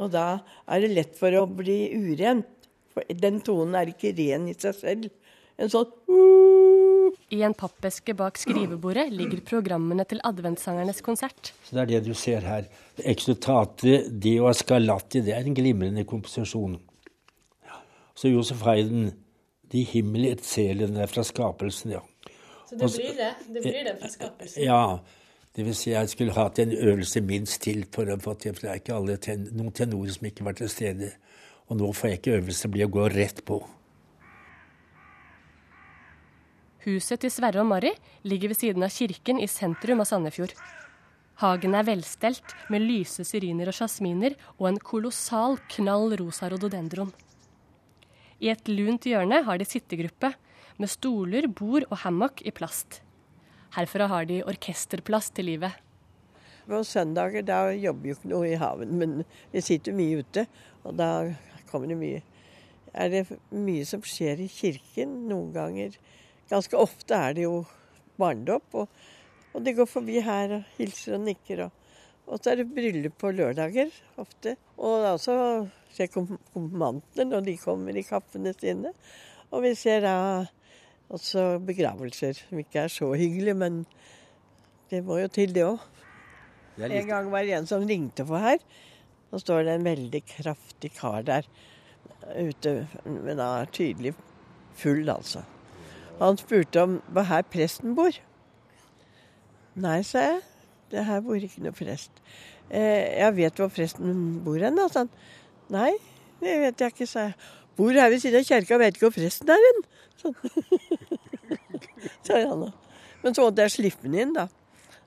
og 0.00 0.12
da 0.14 0.26
er 0.70 0.84
det 0.84 0.94
lett 0.94 1.18
for 1.18 1.34
å 1.36 1.46
bli 1.50 1.82
urent. 1.92 2.48
For 2.90 3.06
den 3.22 3.40
tonen 3.46 3.76
er 3.78 3.92
ikke 3.92 4.14
ren 4.16 4.48
i 4.50 4.56
seg 4.58 4.76
selv. 4.78 5.10
En 5.60 5.70
sånn. 5.70 5.90
I 7.30 7.40
en 7.46 7.54
pappeske 7.58 8.14
bak 8.16 8.38
skrivebordet 8.38 9.08
ligger 9.12 9.42
programmene 9.46 10.06
til 10.08 10.22
adventssangernes 10.26 11.02
konsert. 11.04 11.52
Så 11.66 11.76
Det 11.76 11.82
er 11.82 11.90
det 11.90 12.00
du 12.06 12.14
ser 12.14 12.46
her. 12.46 12.68
Exutate 12.98 14.04
Dio 14.10 14.46
Ascalati, 14.50 15.22
det 15.26 15.34
er 15.34 15.46
en 15.46 15.54
glimrende 15.54 16.06
komposisjon. 16.06 16.78
Så 18.14 18.30
Josef 18.30 18.62
Hayden 18.66 19.10
de 19.72 19.82
himmelige 19.86 20.36
er 21.02 21.06
fra 21.06 21.22
skapelsen, 21.22 21.92
ja. 21.92 22.00
Så 22.68 22.76
det 22.76 22.90
blir 22.96 23.16
det? 23.18 23.32
Det 23.54 23.62
blir 23.62 23.84
det 23.84 23.96
fra 24.00 24.08
skapelsen? 24.08 24.62
Ja. 24.62 25.00
Det 25.56 25.64
vil 25.66 25.74
si 25.74 25.90
jeg 25.90 26.08
skulle 26.08 26.34
hatt 26.36 26.60
en 26.62 26.72
øvelse 26.72 27.20
minst 27.20 27.62
til, 27.62 27.82
for, 27.92 28.06
for 28.22 28.38
det 28.38 28.62
er 28.62 28.78
ikke 28.78 28.94
alle 28.94 29.16
ten, 29.16 29.48
noen 29.50 29.72
tenorer 29.74 30.14
som 30.14 30.28
ikke 30.28 30.44
var 30.46 30.54
til 30.58 30.70
stede. 30.70 31.10
Og 31.66 31.78
nå 31.80 31.90
får 31.92 32.08
jeg 32.08 32.18
ikke 32.20 32.36
øvelse, 32.38 32.62
det 32.62 32.70
blir 32.76 32.86
å 32.86 32.94
gå 32.94 33.08
rett 33.10 33.42
på. 33.44 33.58
Huset 36.86 37.20
til 37.20 37.32
Sverre 37.34 37.60
og 37.60 37.66
Mari 37.68 37.90
ligger 38.22 38.54
ved 38.54 38.60
siden 38.60 38.86
av 38.86 38.94
kirken 38.94 39.42
i 39.42 39.48
sentrum 39.50 40.00
av 40.00 40.08
Sandefjord. 40.08 40.54
Hagen 41.42 41.74
er 41.76 41.88
velstelt 41.88 42.54
med 42.72 42.86
lyse 42.86 43.24
syriner 43.26 43.68
og 43.72 43.76
sjasminer 43.76 44.36
og 44.58 44.70
en 44.70 44.80
kolossal 44.80 45.58
knall 45.74 46.14
rosa 46.20 46.48
rododendron. 46.52 47.12
I 48.40 48.48
et 48.54 48.68
lunt 48.72 49.04
hjørne 49.04 49.42
har 49.44 49.60
de 49.60 49.68
sittegruppe, 49.68 50.32
med 50.80 50.88
stoler, 50.88 51.44
bord 51.44 51.84
og 51.90 51.98
hammock 52.06 52.40
i 52.48 52.52
plast. 52.56 53.02
Herfra 53.76 54.06
har 54.08 54.24
de 54.30 54.40
orkesterplass 54.48 55.28
til 55.36 55.50
livet. 55.50 55.76
På 56.64 56.80
søndager 56.86 57.44
da 57.44 57.58
jobber 57.76 58.08
jo 58.08 58.16
ikke 58.16 58.30
noe 58.30 58.48
i 58.48 58.58
haven, 58.58 58.94
men 58.96 59.12
vi 59.52 59.62
sitter 59.64 59.96
mye 59.96 60.22
ute. 60.22 60.46
Og 60.86 60.96
da 60.96 61.10
kommer 61.68 61.90
det 61.90 61.98
mye. 62.00 62.22
Er 62.96 63.12
det 63.12 63.26
mye 63.52 63.84
som 63.86 64.00
skjer 64.06 64.40
i 64.40 64.48
kirken 64.50 65.26
noen 65.28 65.52
ganger? 65.54 65.98
Ganske 66.50 66.78
ofte 66.80 67.18
er 67.18 67.36
det 67.36 67.44
jo 67.44 67.60
barnedåp, 68.20 68.80
og, 68.80 68.88
og 69.52 69.66
de 69.66 69.76
går 69.76 69.88
forbi 69.90 70.16
her 70.24 70.56
og 70.56 70.72
hilser 70.78 71.18
og 71.18 71.26
nikker. 71.28 71.66
Og, 71.66 72.00
og 72.30 72.40
så 72.40 72.54
er 72.54 72.62
det 72.62 72.70
bryllup 72.72 73.20
på 73.20 73.34
lørdager 73.36 73.92
ofte. 74.22 74.56
Og 74.80 75.04
også 75.12 75.36
ser 75.94 76.10
konfirmantene 76.12 77.26
når 77.28 77.46
de 77.48 77.56
kommer 77.60 77.96
i 77.96 78.06
kappene 78.06 78.54
sine. 78.56 78.92
Og 79.50 79.64
vi 79.66 79.74
ser 79.78 80.04
da 80.04 80.16
også 81.10 81.58
begravelser, 81.66 82.38
som 82.38 82.60
ikke 82.62 82.84
er 82.84 82.92
så 82.92 83.10
hyggelig, 83.18 83.56
men 83.58 83.82
det 84.90 85.02
må 85.06 85.18
jo 85.20 85.30
til, 85.32 85.54
det 85.54 85.66
òg. 85.66 85.82
En 86.80 87.08
gang 87.08 87.30
var 87.32 87.44
det 87.44 87.56
en 87.58 87.68
som 87.68 87.84
ringte 87.86 88.24
på 88.26 88.38
her. 88.40 88.62
Nå 89.30 89.38
står 89.42 89.66
det 89.66 89.76
en 89.76 89.86
veldig 89.86 90.22
kraftig 90.26 90.92
kar 90.96 91.22
der 91.26 91.46
ute, 92.36 92.86
men 93.04 93.38
han 93.38 93.62
er 93.62 93.72
tydelig 93.74 94.14
full, 94.78 95.08
altså. 95.10 95.42
Han 96.20 96.38
spurte 96.40 96.82
om 96.82 96.98
var 97.14 97.28
her 97.30 97.44
presten 97.48 97.94
bor. 97.96 98.16
Nei, 99.80 100.00
sa 100.04 100.24
jeg. 100.26 100.40
Det 100.90 101.04
her 101.06 101.22
bor 101.24 101.38
ikke 101.38 101.62
noe 101.64 101.76
prest. 101.76 102.10
Eh, 102.68 103.20
jeg 103.22 103.36
vet 103.38 103.60
hvor 103.60 103.70
presten 103.72 104.40
bor 104.44 104.58
hen, 104.60 104.78
han. 104.78 105.10
Nei, 105.70 105.92
det 106.40 106.56
vet 106.64 106.82
jeg 106.82 106.94
ikke, 106.94 107.06
sa 107.08 107.28
jeg. 107.28 107.34
Bor 107.78 107.94
her 107.96 108.10
ved 108.12 108.20
siden 108.22 108.42
av 108.42 108.46
kjerka, 108.48 108.78
vet 108.80 108.96
ikke 108.96 109.06
hvor 109.06 109.16
presten 109.16 109.52
er 109.54 109.66
hen. 109.66 109.78
Sånn. 110.20 110.36
Men 113.22 113.36
så 113.36 113.44
måtte 113.44 113.64
jeg 113.66 113.74
slippe 113.76 114.08
den 114.08 114.18
inn, 114.18 114.34
da. 114.36 114.48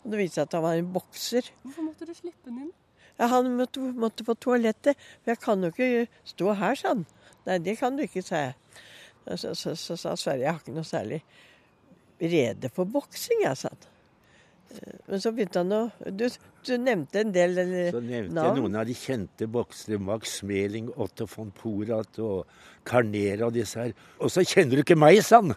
Og 0.03 0.11
det 0.11 0.19
viste 0.19 0.39
seg 0.39 0.47
at 0.47 0.55
han 0.57 0.65
var 0.65 0.79
en 0.79 0.89
bokser. 0.93 1.49
Hvorfor 1.63 1.85
måtte 1.87 2.07
du 2.07 2.13
slippe 2.15 2.49
den 2.49 2.65
inn? 2.65 2.73
Ja, 3.19 3.27
Han 3.29 3.51
måtte, 3.57 3.79
måtte 3.79 4.25
på 4.25 4.35
toalettet. 4.35 4.99
For 5.23 5.33
jeg 5.33 5.41
kan 5.43 5.63
jo 5.63 5.71
ikke 5.73 6.07
stå 6.33 6.53
her, 6.59 6.75
sa 6.79 6.93
han. 6.93 7.05
Nei, 7.47 7.57
det 7.63 7.77
kan 7.79 7.97
du 7.97 8.05
ikke, 8.05 8.23
sa 8.25 8.47
jeg. 8.47 8.55
Så 9.39 9.75
sa 9.95 10.15
Sverre 10.19 10.43
jeg 10.43 10.51
har 10.51 10.59
ikke 10.59 10.75
noe 10.75 10.87
særlig 10.87 11.21
rede 12.19 12.69
på 12.73 12.85
boksing, 12.87 13.43
jeg, 13.45 13.59
sa 13.59 13.71
han. 13.71 13.89
Men 15.07 15.21
så 15.21 15.31
begynte 15.35 15.61
han 15.61 15.73
å 15.75 15.81
Du, 16.09 16.25
du 16.65 16.73
nevnte 16.81 17.21
en 17.23 17.33
del 17.35 17.57
navn. 17.57 17.75
Så 17.93 18.01
nevnte 18.03 18.35
navn. 18.37 18.47
jeg 18.47 18.61
noen 18.61 18.79
av 18.79 18.87
de 18.89 18.95
kjente 18.97 19.49
boksere. 19.51 19.99
Max 20.01 20.39
Smeling, 20.39 20.89
Otto 20.95 21.27
von 21.29 21.51
Porat 21.55 22.19
og 22.23 22.49
Carnera 22.87 23.49
og 23.49 23.55
disse 23.57 23.79
her. 23.79 23.93
Og 24.19 24.31
så 24.33 24.45
kjenner 24.47 24.79
du 24.79 24.85
ikke 24.85 24.99
meg, 24.99 25.21
sa 25.25 25.41
han! 25.41 25.55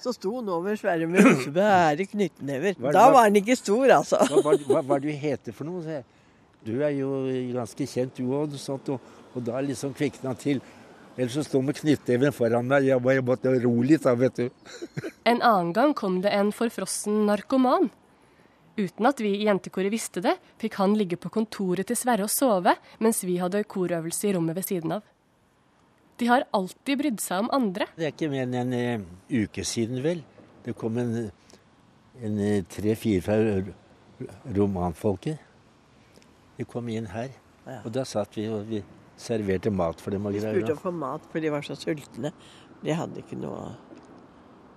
Så 0.00 0.14
sto 0.16 0.32
han 0.38 0.48
over 0.48 0.78
Sverre 0.80 1.04
med 1.10 1.26
svære 1.44 2.06
knyttnever. 2.08 2.78
Da 2.80 3.10
var 3.12 3.26
han 3.28 3.36
ikke 3.36 3.56
stor, 3.58 3.84
altså. 3.98 4.20
Hva, 4.30 4.54
hva, 4.64 4.80
hva, 4.80 4.96
det 4.96 5.10
du 5.12 5.24
heter 5.26 5.56
for 5.56 5.68
noe? 5.68 6.00
Du 6.64 6.78
er 6.80 6.94
jo 6.96 7.10
ganske 7.52 7.88
kjent, 7.88 8.16
du 8.16 8.32
òg. 8.36 8.56
Og, 8.56 9.10
og 9.34 9.44
da 9.44 9.60
liksom 9.64 9.92
kvikna 9.96 10.32
han 10.32 10.40
til. 10.40 10.62
Ellers 11.20 11.36
så 11.36 11.58
han 11.58 11.66
med 11.68 11.76
knyttneven 11.76 12.32
foran 12.32 12.68
meg. 12.70 12.88
Jeg 12.88 13.04
bare 13.04 13.24
måtte 13.24 13.52
ro 13.60 13.74
litt, 13.84 14.06
da, 14.06 14.16
vet 14.16 14.40
du. 14.40 14.46
en 15.28 15.42
annen 15.42 15.74
gang 15.76 15.92
kom 15.96 16.20
det 16.24 16.32
en 16.32 16.52
forfrossen 16.54 17.26
narkoman 17.28 17.90
Uten 18.80 19.08
at 19.10 19.20
vi 19.20 19.34
i 19.36 19.46
jentekoret 19.48 19.92
visste 19.92 20.22
det, 20.24 20.36
fikk 20.60 20.78
han 20.80 20.94
ligge 20.96 21.18
på 21.20 21.32
kontoret 21.32 21.88
til 21.90 21.98
Sverre 21.98 22.24
og 22.26 22.32
sove, 22.32 22.76
mens 23.02 23.22
vi 23.26 23.36
hadde 23.40 23.64
korøvelse 23.68 24.30
i 24.30 24.34
rommet 24.36 24.56
ved 24.56 24.68
siden 24.68 24.94
av. 24.96 25.04
De 26.20 26.28
har 26.28 26.46
alltid 26.56 27.00
brydd 27.00 27.20
seg 27.24 27.44
om 27.44 27.50
andre. 27.56 27.88
Det 27.96 28.08
er 28.08 28.14
ikke 28.14 28.30
mer 28.32 28.46
enn 28.46 28.56
en 28.60 29.04
uh, 29.04 29.04
uke 29.42 29.64
siden, 29.64 30.02
vel. 30.04 30.22
Det 30.64 30.74
kom 30.76 30.98
en, 31.00 31.30
en 32.20 32.40
uh, 32.40 32.56
tre-fire 32.68 33.24
fra 33.24 33.38
romanfolket. 34.56 35.46
De 36.58 36.66
kom 36.68 36.88
inn 36.92 37.08
her, 37.08 37.32
og 37.80 37.88
da 37.94 38.04
satt 38.04 38.36
vi 38.36 38.44
og 38.52 38.66
vi 38.68 38.82
serverte 39.20 39.72
mat 39.72 40.00
for 40.00 40.12
dem. 40.12 40.28
De 40.28 40.42
spurte 40.42 40.74
om 40.74 40.80
å 40.80 40.82
få 40.82 40.92
mat, 40.92 41.24
for 41.32 41.40
de 41.40 41.52
var 41.52 41.64
så 41.64 41.76
sultne. 41.78 42.32
De 42.84 42.96
hadde 42.96 43.22
ikke 43.22 43.38
noe 43.40 43.70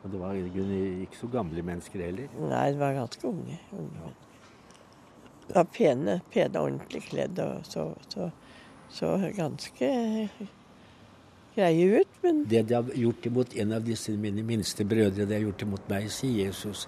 og 0.04 0.12
det 0.12 0.20
var 0.20 0.36
ikke 0.36 1.18
så 1.18 1.30
gamle 1.32 1.63
mennesker 1.63 2.02
heller? 2.04 2.32
Nei, 2.39 2.66
det 2.74 2.80
var 2.82 2.98
ganske 2.98 3.28
unge. 3.28 3.60
unge. 3.72 4.10
Det 5.48 5.56
var 5.56 5.70
pene, 5.72 6.18
pene 6.34 6.60
ordentlig 6.60 7.04
kledd 7.08 7.39
og 7.44 7.63
så, 7.68 7.86
så, 8.12 8.28
så, 8.92 9.13
ganske 9.38 9.89
greie 11.56 12.02
ut, 12.02 12.20
men 12.24 12.44
Det 12.50 12.66
de 12.68 12.76
har 12.76 12.92
gjort 13.06 13.26
imot 13.26 13.56
en 13.56 13.72
av 13.78 13.88
disse 13.88 14.12
mine 14.18 14.44
minste 14.44 14.84
brødre, 14.84 15.26
det 15.26 15.38
har 15.38 15.48
gjort 15.48 15.66
imot 15.68 15.89
meg, 15.92 16.10
sier 16.12 16.48
Jesus. 16.48 16.88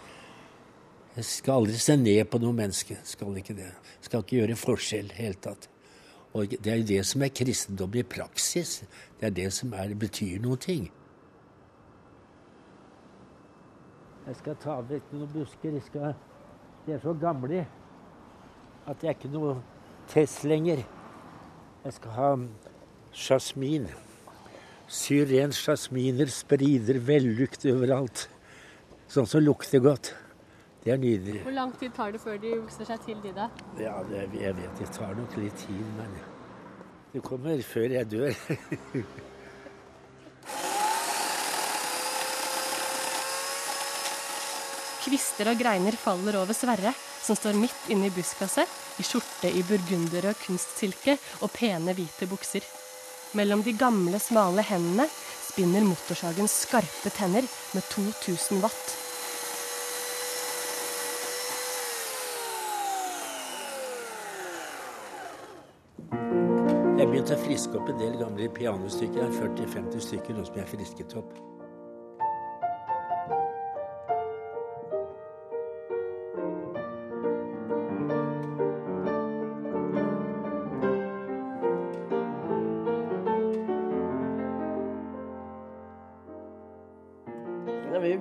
Jeg 1.16 1.28
skal 1.30 1.62
aldri 1.62 1.80
se 1.80 1.96
ned 1.96 2.26
på 2.28 2.42
noe 2.44 2.52
menneske. 2.52 2.98
Skal 3.08 3.38
ikke 3.40 3.56
det. 3.56 3.70
Skal 4.04 4.26
ikke 4.26 4.42
gjøre 4.42 4.58
forskjell 4.60 5.14
i 5.14 5.22
hele 5.22 5.40
tatt. 5.40 5.70
Og 6.36 6.52
det 6.52 6.72
er 6.72 6.82
jo 6.82 6.88
det 6.90 7.06
som 7.08 7.24
er 7.24 7.32
kristendom 7.32 7.94
i 7.96 8.04
praksis. 8.04 8.82
Det 9.20 9.30
er 9.30 9.36
det 9.38 9.48
som 9.56 9.72
er, 9.74 9.94
betyr 9.96 10.42
noen 10.44 10.60
ting. 10.60 10.90
Jeg 14.26 14.40
skal 14.40 14.56
ta 14.58 14.80
vekk 14.90 15.12
noen 15.14 15.30
busker. 15.34 15.76
Skal, 15.86 16.16
de 16.86 16.96
er 16.96 17.02
så 17.04 17.14
gamle 17.22 17.66
at 18.86 19.02
det 19.02 19.10
er 19.10 19.18
ikke 19.18 19.34
noe 19.34 19.58
test 20.10 20.46
lenger. 20.46 20.82
Jeg 21.86 21.98
skal 22.00 22.16
ha 22.18 22.32
sjasmin. 23.14 23.88
Syren 24.90 25.54
sjasminer 25.54 26.30
sprider 26.34 27.00
vellukt 27.06 27.66
overalt. 27.70 28.28
Sånn 29.10 29.30
som 29.30 29.44
lukter 29.46 29.82
godt. 29.82 30.14
Det 30.86 30.94
er 30.94 31.02
nydelig. 31.02 31.40
Hvor 31.46 31.54
lang 31.54 31.72
tid 31.82 31.94
tar 31.98 32.12
det 32.14 32.22
før 32.22 32.38
de 32.42 32.52
vokser 32.60 32.86
seg 32.86 33.06
til, 33.06 33.22
de 33.24 33.32
da? 33.34 33.48
Ja, 33.82 33.96
det, 34.10 34.28
Jeg 34.38 34.58
vet 34.58 34.82
det 34.82 34.90
tar 34.94 35.16
nok 35.18 35.38
litt 35.42 35.58
tid, 35.58 35.86
men 35.98 36.18
det 37.14 37.24
kommer 37.26 37.62
før 37.66 37.98
jeg 37.98 38.12
dør. 38.12 38.34
Kvister 45.16 45.48
og 45.48 45.56
greiner 45.56 45.96
faller 45.96 46.36
over 46.36 46.52
Sverre, 46.52 46.92
som 47.24 47.38
står 47.40 47.56
midt 47.56 47.86
inne 47.94 48.10
i 48.10 48.12
buskaset, 48.12 48.68
i 49.00 49.04
skjorte 49.08 49.48
i 49.48 49.62
burgunderrød 49.64 50.36
kunstsilke 50.42 51.16
og 51.40 51.54
pene, 51.56 51.94
hvite 51.96 52.28
bukser. 52.28 52.68
Mellom 53.40 53.64
de 53.64 53.72
gamle, 53.80 54.20
smale 54.20 54.66
hendene 54.68 55.08
spinner 55.08 55.88
motorsagen 55.88 56.52
skarpe 56.52 57.14
tenner 57.16 57.48
med 57.48 57.88
2000 57.96 58.60
watt. 58.60 58.92
Jeg 67.00 67.08
begynte 67.08 67.40
å 67.40 67.44
friske 67.48 67.80
opp 67.80 67.96
en 67.96 68.04
del 68.04 68.20
gamle 68.20 68.52
pianostykker. 68.60 69.32
40-50 69.40 70.10
stykker, 70.12 70.36
noe 70.36 70.52
som 70.52 70.60
jeg 70.60 70.74
frisket 70.76 71.22
opp. 71.24 71.55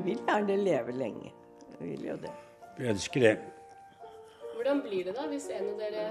Vil 0.05 0.21
gjerne 0.29 0.57
leve 0.57 0.93
lenge. 0.93 1.33
Jeg 1.81 1.89
vil 1.89 2.07
jo 2.09 2.17
det. 2.23 2.33
Vi 2.79 2.89
ønsker 2.91 3.21
det. 3.21 3.35
Hvordan 4.55 4.81
blir 4.83 5.05
det 5.05 5.15
da 5.17 5.27
hvis 5.29 5.49
en 5.53 5.67
av 5.73 5.81
dere 5.81 6.05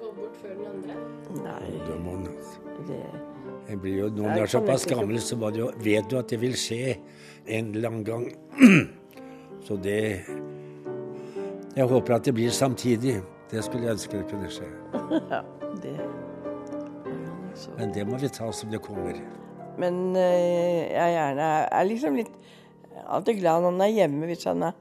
går 0.00 0.12
bort 0.16 0.36
før 0.42 0.56
den 0.58 0.66
andre? 0.70 0.96
Nei, 1.44 1.70
det, 1.86 1.98
man, 2.04 2.26
altså. 2.28 2.98
det 3.68 3.78
blir 3.80 3.98
jo, 3.98 4.08
når 4.08 4.34
du 4.34 4.42
er 4.42 4.52
såpass 4.52 4.86
gammel, 4.90 5.20
så 5.20 5.38
jo, 5.56 5.70
vet 5.84 6.10
du 6.10 6.18
at 6.18 6.30
det 6.30 6.40
vil 6.42 6.56
skje 6.58 6.98
en 7.46 7.72
eller 7.74 7.88
annen 7.88 8.04
gang. 8.04 8.28
Så 9.64 9.78
det 9.80 10.20
Jeg 11.76 11.84
håper 11.88 12.14
at 12.14 12.24
det 12.24 12.34
blir 12.34 12.50
samtidig. 12.50 13.22
Det 13.50 13.64
skulle 13.64 13.86
jeg 13.86 13.96
ønske 13.96 14.18
det 14.18 14.26
kunne 14.30 14.50
skje. 14.52 14.68
Ja, 15.30 15.40
det. 15.82 15.96
Men 17.78 17.94
det 17.94 18.04
må 18.06 18.18
vi 18.18 18.28
ta 18.28 18.50
som 18.52 18.70
det 18.70 18.82
kommer. 18.82 19.16
Men 19.78 20.16
eh, 20.16 20.92
jeg 20.92 21.00
er 21.00 21.14
gjerne 21.14 21.48
er 21.70 21.88
liksom 21.88 22.18
litt 22.18 22.34
alltid 23.06 23.40
glad 23.40 23.62
når 23.62 23.72
han 23.72 23.84
er 23.86 23.94
hjemme, 23.98 24.28
hvis 24.30 24.46
han 24.48 24.64
er 24.68 24.78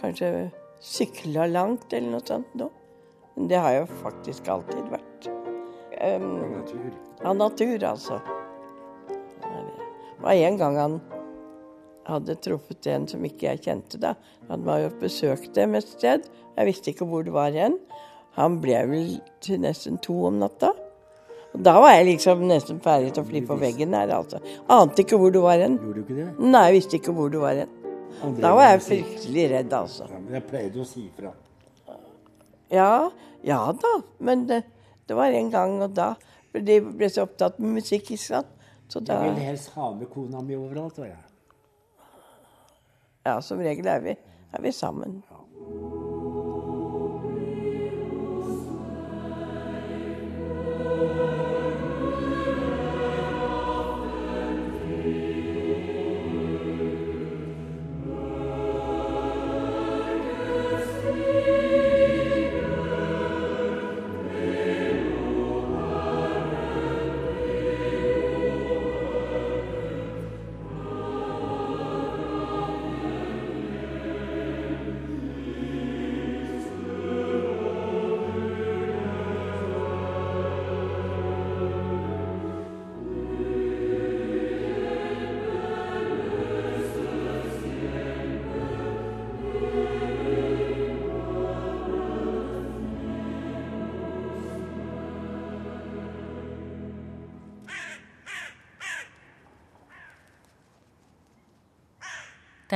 kanskje 0.00 0.50
sykla 0.80 1.46
langt 1.50 1.92
eller 1.92 2.16
noe 2.16 2.26
sånt 2.26 2.52
nå. 2.58 2.70
Men 3.36 3.48
det 3.50 3.60
har 3.60 3.76
jo 3.78 3.86
faktisk 4.02 4.48
alltid 4.52 4.90
vært. 4.92 5.30
Um, 6.00 6.28
Natur. 6.54 6.92
av 7.24 7.36
natur, 7.36 7.84
altså. 7.84 8.20
Det 9.10 10.22
var 10.24 10.32
en 10.32 10.56
gang 10.56 10.76
han 10.80 11.00
hadde 12.08 12.36
truffet 12.44 12.86
en 12.90 13.06
som 13.08 13.24
ikke 13.24 13.50
jeg 13.50 13.64
kjente 13.66 14.00
da. 14.00 14.14
Han 14.48 14.64
var 14.66 14.84
jo 14.84 14.92
besøkt 15.00 15.52
dem 15.56 15.76
et 15.78 15.88
sted. 15.88 16.26
Jeg 16.56 16.68
visste 16.68 16.92
ikke 16.92 17.08
hvor 17.08 17.24
det 17.24 17.34
var 17.36 17.52
hen. 17.54 17.78
Han 18.38 18.60
ble 18.62 18.80
vel 18.88 19.12
til 19.44 19.60
nesten 19.62 19.98
to 20.02 20.16
om 20.28 20.40
natta. 20.40 20.72
Og 21.50 21.62
da 21.66 21.74
var 21.82 21.96
jeg 21.96 22.06
liksom 22.12 22.42
nesten 22.46 22.78
ferdig 22.84 23.10
til 23.16 23.24
å 23.24 23.26
fly 23.26 23.40
på 23.48 23.56
veggen 23.58 23.94
her, 23.96 24.12
altså. 24.14 24.38
Ante 24.70 25.02
ikke 25.02 25.18
hvor 25.18 25.32
du 25.34 25.40
var 25.42 25.58
hen. 25.58 25.78
Gjorde 25.82 25.94
du 25.98 26.02
ikke 26.04 26.18
det? 26.20 26.26
Nei, 26.38 26.64
jeg 26.68 26.76
visste 26.78 26.98
ikke 27.00 27.14
hvor 27.16 27.32
du 27.32 27.40
var 27.42 27.58
hen. 27.58 27.72
Da 28.38 28.52
var 28.54 28.68
jeg 28.70 28.82
fryktelig 28.86 29.46
redd, 29.54 29.72
altså. 29.74 30.06
Ja, 30.10 30.18
men 30.20 30.36
jeg 30.38 30.46
pleide 30.50 30.82
å 30.82 30.86
si 30.86 31.06
ifra. 31.08 31.32
Ja, 32.70 32.92
ja 33.42 33.60
da. 33.82 33.92
Men 34.22 34.46
det, 34.46 34.60
det 35.10 35.16
var 35.18 35.34
en 35.34 35.50
gang, 35.50 35.78
og 35.82 35.94
da 35.96 36.12
de 36.54 36.80
ble 36.82 37.08
så 37.10 37.24
opptatt 37.26 37.58
med 37.62 37.80
musikk, 37.80 38.12
ikke 38.14 38.22
sant. 38.22 38.54
Så 38.90 39.02
da 39.06 39.20
Jeg 39.24 39.34
vil 39.36 39.44
helst 39.46 39.74
ha 39.78 39.90
med 39.94 40.10
kona 40.10 40.40
mi 40.42 40.56
overalt. 40.58 40.96
var 40.98 41.06
jeg. 41.12 41.18
Ja, 43.26 43.36
som 43.44 43.60
regel 43.62 43.86
er 43.90 44.00
vi, 44.02 44.14
er 44.54 44.62
vi 44.64 44.72
sammen. 44.74 45.20
Det 45.28 45.39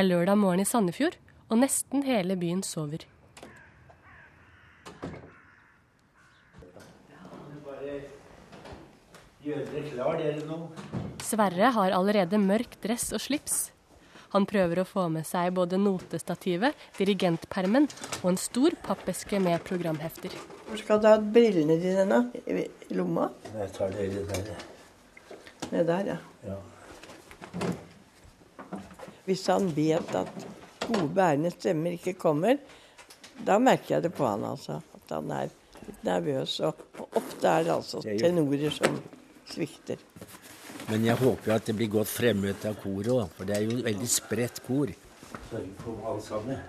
er 0.05 0.11
lørdag 0.11 0.37
morgen 0.37 0.61
i 0.61 0.69
Sandefjord, 0.69 1.17
og 1.49 1.61
nesten 1.63 2.05
hele 2.05 2.37
byen 2.37 2.63
sover. 2.65 3.07
Sverre 11.25 11.71
har 11.77 11.95
allerede 11.97 12.41
mørk 12.41 12.77
dress 12.85 13.13
og 13.17 13.23
slips. 13.23 13.57
Han 14.35 14.49
prøver 14.51 14.81
å 14.83 14.87
få 14.89 15.07
med 15.15 15.27
seg 15.29 15.53
både 15.55 15.79
notestativet, 15.79 16.75
dirigentpermen 16.99 17.87
og 18.23 18.33
en 18.33 18.41
stor 18.41 18.75
pappeske 18.85 19.39
med 19.41 19.63
programhefter. 19.65 20.35
Hvor 20.67 20.81
skal 20.81 21.01
du 21.01 21.09
ha 21.09 21.17
brillene 21.21 21.79
dine 21.81 22.05
da? 22.11 22.21
I 22.51 22.99
lomma? 22.99 23.31
Jeg 23.55 23.73
tar 23.77 23.95
dere 23.95 24.27
der. 24.33 24.69
Ned 25.71 25.89
der, 25.89 26.15
ja. 26.15 26.21
Ja. 26.51 26.61
Hvis 29.25 29.47
han 29.49 29.71
vet 29.77 30.15
at 30.19 30.47
gode, 30.85 31.09
bærende 31.17 31.53
stemmer 31.55 31.97
ikke 31.97 32.17
kommer, 32.21 32.59
da 33.45 33.59
merker 33.59 33.97
jeg 33.97 34.07
det 34.07 34.13
på 34.15 34.27
han 34.29 34.45
altså. 34.45 34.81
At 34.99 35.15
han 35.17 35.31
er 35.33 35.53
litt 35.87 36.05
nervøs. 36.07 36.59
Og, 36.69 36.85
og 36.99 37.21
ofte 37.21 37.49
er 37.49 37.65
det 37.65 37.73
altså 37.75 38.03
er 38.05 38.21
tenorer 38.21 38.75
som 38.75 38.99
svikter. 39.49 40.03
Men 40.91 41.07
jeg 41.09 41.17
håper 41.17 41.49
jo 41.49 41.55
at 41.57 41.71
det 41.71 41.77
blir 41.79 41.93
godt 41.93 42.11
fremmøte 42.13 42.69
av 42.69 42.77
koret 42.83 43.09
òg, 43.15 43.31
for 43.37 43.49
det 43.49 43.57
er 43.57 43.65
jo 43.65 43.81
veldig 43.87 44.11
spredt 44.11 44.61
kor. 44.67 44.93
Sørg 45.49 45.71
for 45.81 46.11
alle 46.11 46.25
sammen. 46.25 46.61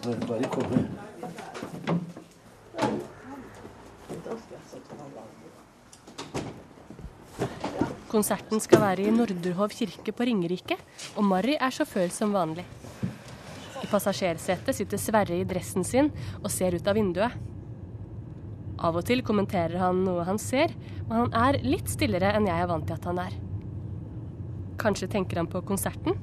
Bare, 0.00 0.18
bare 0.26 0.50
komme. 0.50 0.82
Konserten 8.10 8.58
skal 8.58 8.82
være 8.82 9.04
i 9.06 9.12
Nordurhov 9.14 9.70
kirke 9.70 10.10
på 10.10 10.26
Ringerike, 10.26 10.74
og 11.14 11.26
Marry 11.30 11.54
er 11.54 11.70
sjåfør 11.70 12.10
som 12.10 12.32
vanlig. 12.34 12.64
I 13.80 13.86
passasjersetet 13.86 14.74
sitter 14.74 14.98
Sverre 14.98 15.38
i 15.38 15.46
dressen 15.46 15.86
sin 15.86 16.10
og 16.40 16.50
ser 16.50 16.74
ut 16.74 16.90
av 16.90 16.98
vinduet. 16.98 17.36
Av 18.80 18.96
og 18.96 19.04
til 19.06 19.22
kommenterer 19.22 19.78
han 19.78 20.02
noe 20.06 20.24
han 20.26 20.40
ser, 20.42 20.74
men 21.06 21.16
han 21.20 21.38
er 21.38 21.60
litt 21.62 21.92
stillere 21.92 22.32
enn 22.34 22.48
jeg 22.48 22.64
er 22.64 22.68
vant 22.70 22.88
til 22.88 22.96
at 22.96 23.06
han 23.10 23.22
er. 23.22 23.38
Kanskje 24.80 25.10
tenker 25.12 25.38
han 25.38 25.50
på 25.52 25.62
konserten? 25.68 26.18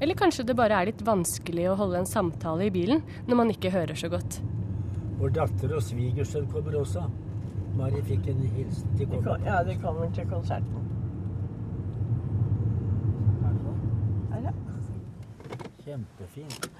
Eller 0.00 0.18
kanskje 0.18 0.44
det 0.48 0.56
bare 0.58 0.76
er 0.76 0.90
litt 0.90 1.02
vanskelig 1.06 1.70
å 1.70 1.76
holde 1.78 2.00
en 2.00 2.08
samtale 2.08 2.66
i 2.66 2.74
bilen 2.74 3.00
når 3.28 3.40
man 3.40 3.52
ikke 3.52 3.72
hører 3.72 3.96
så 3.96 4.10
godt. 4.12 4.40
Vår 5.20 5.34
datter 5.36 5.74
og 5.76 5.84
svigersønn 5.84 6.48
kommer 6.52 6.78
også. 6.80 7.04
Mari 7.76 8.00
fikk 8.08 8.28
en 8.32 8.40
hilsen 8.56 8.96
til 8.98 9.08
kongen. 9.12 9.44
Ja, 9.46 9.60
de 9.64 9.76
kommer 9.80 10.08
til 10.16 10.26
konserten. 10.28 10.88
Her, 14.32 14.48
ja. 14.48 14.52
Kjempefint. 15.90 16.70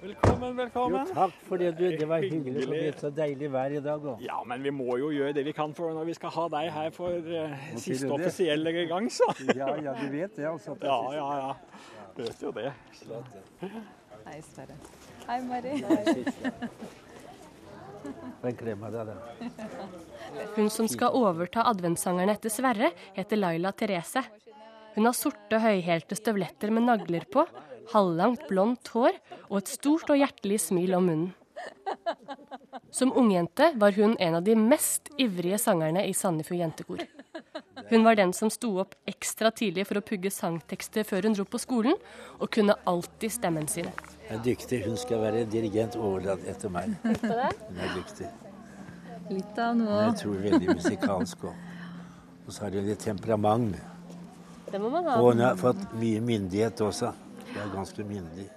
Velkommen, 0.00 0.50
Jo, 0.50 0.56
velkommen. 0.56 1.06
takk 1.14 1.32
for 1.48 1.56
det, 1.56 1.78
du. 1.78 1.84
Det 1.96 2.08
var 2.08 2.18
hyggelig. 2.24 2.60
Det 2.60 2.68
bli 2.68 2.92
så 3.00 3.10
deilig 3.10 3.52
vær 3.52 3.76
i 3.76 3.80
dag 3.84 4.00
òg. 4.00 4.24
Ja, 4.24 4.40
men 4.48 4.64
vi 4.64 4.72
må 4.72 4.96
jo 4.96 5.10
gjøre 5.12 5.36
det 5.36 5.44
vi 5.44 5.52
kan 5.52 5.74
for 5.76 5.92
når 5.92 6.08
vi 6.08 6.16
skal 6.16 6.32
ha 6.38 6.48
deg 6.56 6.72
her 6.72 6.90
for 6.96 7.12
uh, 7.20 7.54
siste 7.76 8.08
offisielle 8.16 8.72
gang, 8.88 9.12
så. 9.12 9.28
Ja, 9.52 9.74
ja, 9.76 9.92
du 10.00 10.08
vet 10.08 10.36
det. 10.36 10.48
altså. 10.48 10.76
Ja, 10.80 10.98
ja, 11.12 11.28
ja. 11.44 11.52
Du 12.16 12.22
Vet 12.22 12.42
jo 12.42 12.50
det. 12.56 12.72
Hei, 14.24 14.40
Sverre. 14.40 14.76
Hei, 15.28 15.40
Mari. 15.44 15.68
En 15.68 15.80
klem 15.80 15.98
av 15.98 16.14
deg, 16.14 16.32
da. 16.32 16.68
Hun 20.54 20.70
som 20.70 20.88
skal 20.90 21.16
overta 21.16 21.64
adventssangerne 21.70 22.34
etter 22.36 22.52
Sverre, 22.52 22.90
heter 23.16 23.40
Laila 23.40 23.72
Therese. 23.72 24.24
Hun 24.94 25.08
har 25.08 25.16
sorte, 25.16 25.58
høyhælte 25.58 26.18
støvletter 26.18 26.70
med 26.74 26.86
nagler 26.86 27.24
på, 27.30 27.46
halvlangt 27.92 28.46
blondt 28.48 28.92
hår 28.94 29.16
og 29.48 29.58
et 29.60 29.72
stort 29.74 30.12
og 30.12 30.20
hjertelig 30.20 30.60
smil 30.68 30.94
om 30.98 31.08
munnen. 31.10 31.32
Som 32.94 33.12
ungjente 33.16 33.72
var 33.80 33.94
hun 33.96 34.16
en 34.22 34.38
av 34.38 34.44
de 34.46 34.54
mest 34.58 35.10
ivrige 35.20 35.58
sangerne 35.62 36.04
i 36.06 36.14
Sandefjord 36.16 36.60
jentekor. 36.60 37.04
Hun 37.94 38.04
var 38.04 38.16
den 38.18 38.32
som 38.34 38.50
sto 38.50 38.72
opp 38.82 38.96
ekstra 39.06 39.52
tidlig 39.54 39.84
for 39.86 40.00
å 40.00 40.00
pugge 40.02 40.30
sangtekster 40.34 41.04
før 41.06 41.28
hun 41.28 41.36
dro 41.38 41.44
på 41.46 41.60
skolen, 41.62 41.94
og 42.42 42.50
kunne 42.56 42.74
alltid 42.90 43.30
stemmen 43.30 43.68
sine. 43.70 43.92
Hun 44.24 44.32
er 44.34 44.40
dyktig. 44.42 44.80
Hun 44.82 44.96
skal 44.98 45.22
være 45.22 45.44
dirigent 45.46 45.94
overlatt 45.94 46.42
etter 46.50 46.72
meg. 46.74 46.96
Hun 47.04 47.78
er 47.78 47.92
dyktig. 47.94 48.32
Litt 49.30 49.60
av 49.62 49.76
noe. 49.78 50.00
jeg 50.08 50.16
tror 50.24 50.42
veldig 50.42 50.74
musikalsk 50.74 51.46
òg. 51.46 51.62
Og 52.42 52.50
så 52.50 52.66
har 52.66 52.74
hun 52.80 52.90
litt 52.90 53.06
temperament. 53.06 53.78
Det 54.72 54.82
må 54.82 54.90
man 54.90 55.06
ha. 55.06 55.20
Og 55.22 55.30
hun 55.30 55.44
har 55.46 55.62
fått 55.62 55.86
mye 55.94 56.26
myndighet 56.32 56.82
også. 56.82 57.12
Hun 57.52 57.62
er 57.62 57.72
ganske 57.76 58.10
myndig. 58.10 58.48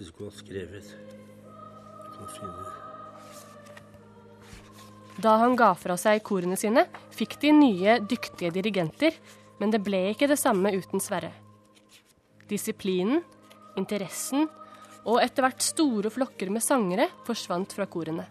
Er 0.00 0.10
skulle 0.10 0.30
ha 0.30 0.36
skrevet. 0.38 0.94
Da 5.18 5.34
han 5.42 5.56
ga 5.58 5.72
fra 5.74 5.96
seg 5.98 6.22
korene 6.26 6.56
sine, 6.58 6.84
fikk 7.10 7.40
de 7.42 7.50
nye, 7.54 7.98
dyktige 8.06 8.52
dirigenter, 8.54 9.16
men 9.58 9.72
det 9.74 9.82
ble 9.82 10.12
ikke 10.12 10.28
det 10.30 10.38
samme 10.38 10.70
uten 10.76 11.02
Sverre. 11.02 11.32
Disiplinen, 12.48 13.24
interessen 13.78 14.46
og 15.08 15.18
etter 15.22 15.44
hvert 15.44 15.64
store 15.64 16.12
flokker 16.12 16.52
med 16.52 16.62
sangere 16.62 17.08
forsvant 17.26 17.74
fra 17.74 17.88
korene. 17.90 18.28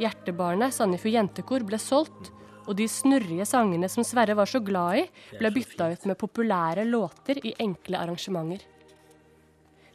Hjertebarnet 0.00 0.74
Sandefjord 0.74 1.16
jentekor 1.18 1.64
ble 1.68 1.78
solgt, 1.80 2.32
og 2.66 2.76
de 2.78 2.86
snurrige 2.88 3.46
sangene 3.48 3.88
som 3.90 4.04
Sverre 4.06 4.36
var 4.38 4.48
så 4.50 4.60
glad 4.64 5.00
i, 5.00 5.06
ble 5.38 5.50
bytta 5.54 5.90
ut 5.92 6.04
med 6.08 6.18
populære 6.20 6.84
låter 6.88 7.40
i 7.46 7.54
enkle 7.62 7.98
arrangementer. 7.98 8.62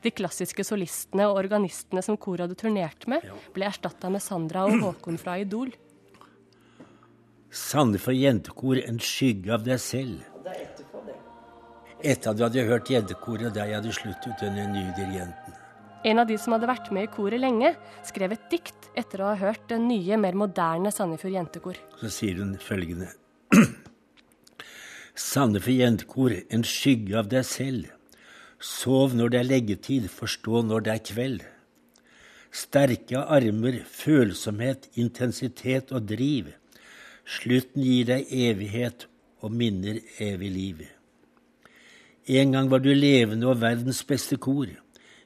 De 0.05 0.11
klassiske 0.13 0.61
solistene 0.67 1.25
og 1.31 1.39
organistene 1.39 2.03
som 2.05 2.17
koret 2.21 2.45
hadde 2.45 2.57
turnert 2.59 3.07
med, 3.09 3.25
ble 3.55 3.65
erstatta 3.65 4.11
med 4.13 4.21
Sandra 4.21 4.67
og 4.69 4.77
Håkon 4.83 5.17
fra 5.17 5.39
Idol. 5.41 5.71
Sandefjord 7.49 8.19
jentekor, 8.19 8.81
en 8.83 8.99
skygge 9.01 9.53
av 9.55 9.65
deg 9.65 9.81
selv. 9.81 10.21
Etter 12.05 12.29
at 12.29 12.37
du 12.37 12.43
hadde 12.45 12.67
hørt 12.67 12.91
jentekoret 12.91 13.55
der 13.55 13.71
jeg 13.71 13.79
hadde 13.79 13.95
sluttet 13.97 14.43
under 14.45 14.61
den 14.61 14.75
nye 14.75 14.93
dirigenten. 14.93 15.57
En 16.05 16.21
av 16.21 16.29
de 16.29 16.37
som 16.37 16.53
hadde 16.53 16.69
vært 16.69 16.91
med 16.93 17.07
i 17.07 17.09
koret 17.09 17.41
lenge, 17.41 17.71
skrev 18.05 18.35
et 18.35 18.45
dikt 18.51 18.91
etter 18.93 19.23
å 19.23 19.31
ha 19.31 19.39
hørt 19.39 19.65
den 19.71 19.87
nye, 19.89 20.19
mer 20.21 20.37
moderne 20.37 20.93
Sandefjord 20.93 21.33
jentekor. 21.39 21.81
Så 21.97 22.13
sier 22.13 22.43
hun 22.43 22.53
følgende. 22.61 23.09
Sandefjord 25.31 25.81
jentekor, 25.81 26.37
en 26.53 26.67
skygge 26.67 27.17
av 27.23 27.33
deg 27.33 27.47
selv. 27.49 27.94
Sov 28.59 29.15
når 29.15 29.33
det 29.33 29.39
er 29.39 29.49
leggetid, 29.49 30.07
forstå 30.09 30.63
når 30.69 30.85
det 30.85 30.93
er 30.93 31.03
kveld. 31.11 31.41
Sterke 32.55 33.19
armer, 33.19 33.81
følsomhet, 33.83 34.87
intensitet 34.95 35.91
og 35.91 36.07
driv. 36.07 36.53
Slutten 37.25 37.83
gir 37.83 38.07
deg 38.07 38.31
evighet 38.31 39.07
og 39.43 39.51
minner 39.51 39.99
evig 40.23 40.51
liv. 40.53 40.83
En 42.25 42.55
gang 42.55 42.71
var 42.71 42.81
du 42.81 42.89
levende 42.93 43.49
og 43.51 43.59
verdens 43.61 44.01
beste 44.07 44.37
kor. 44.41 44.69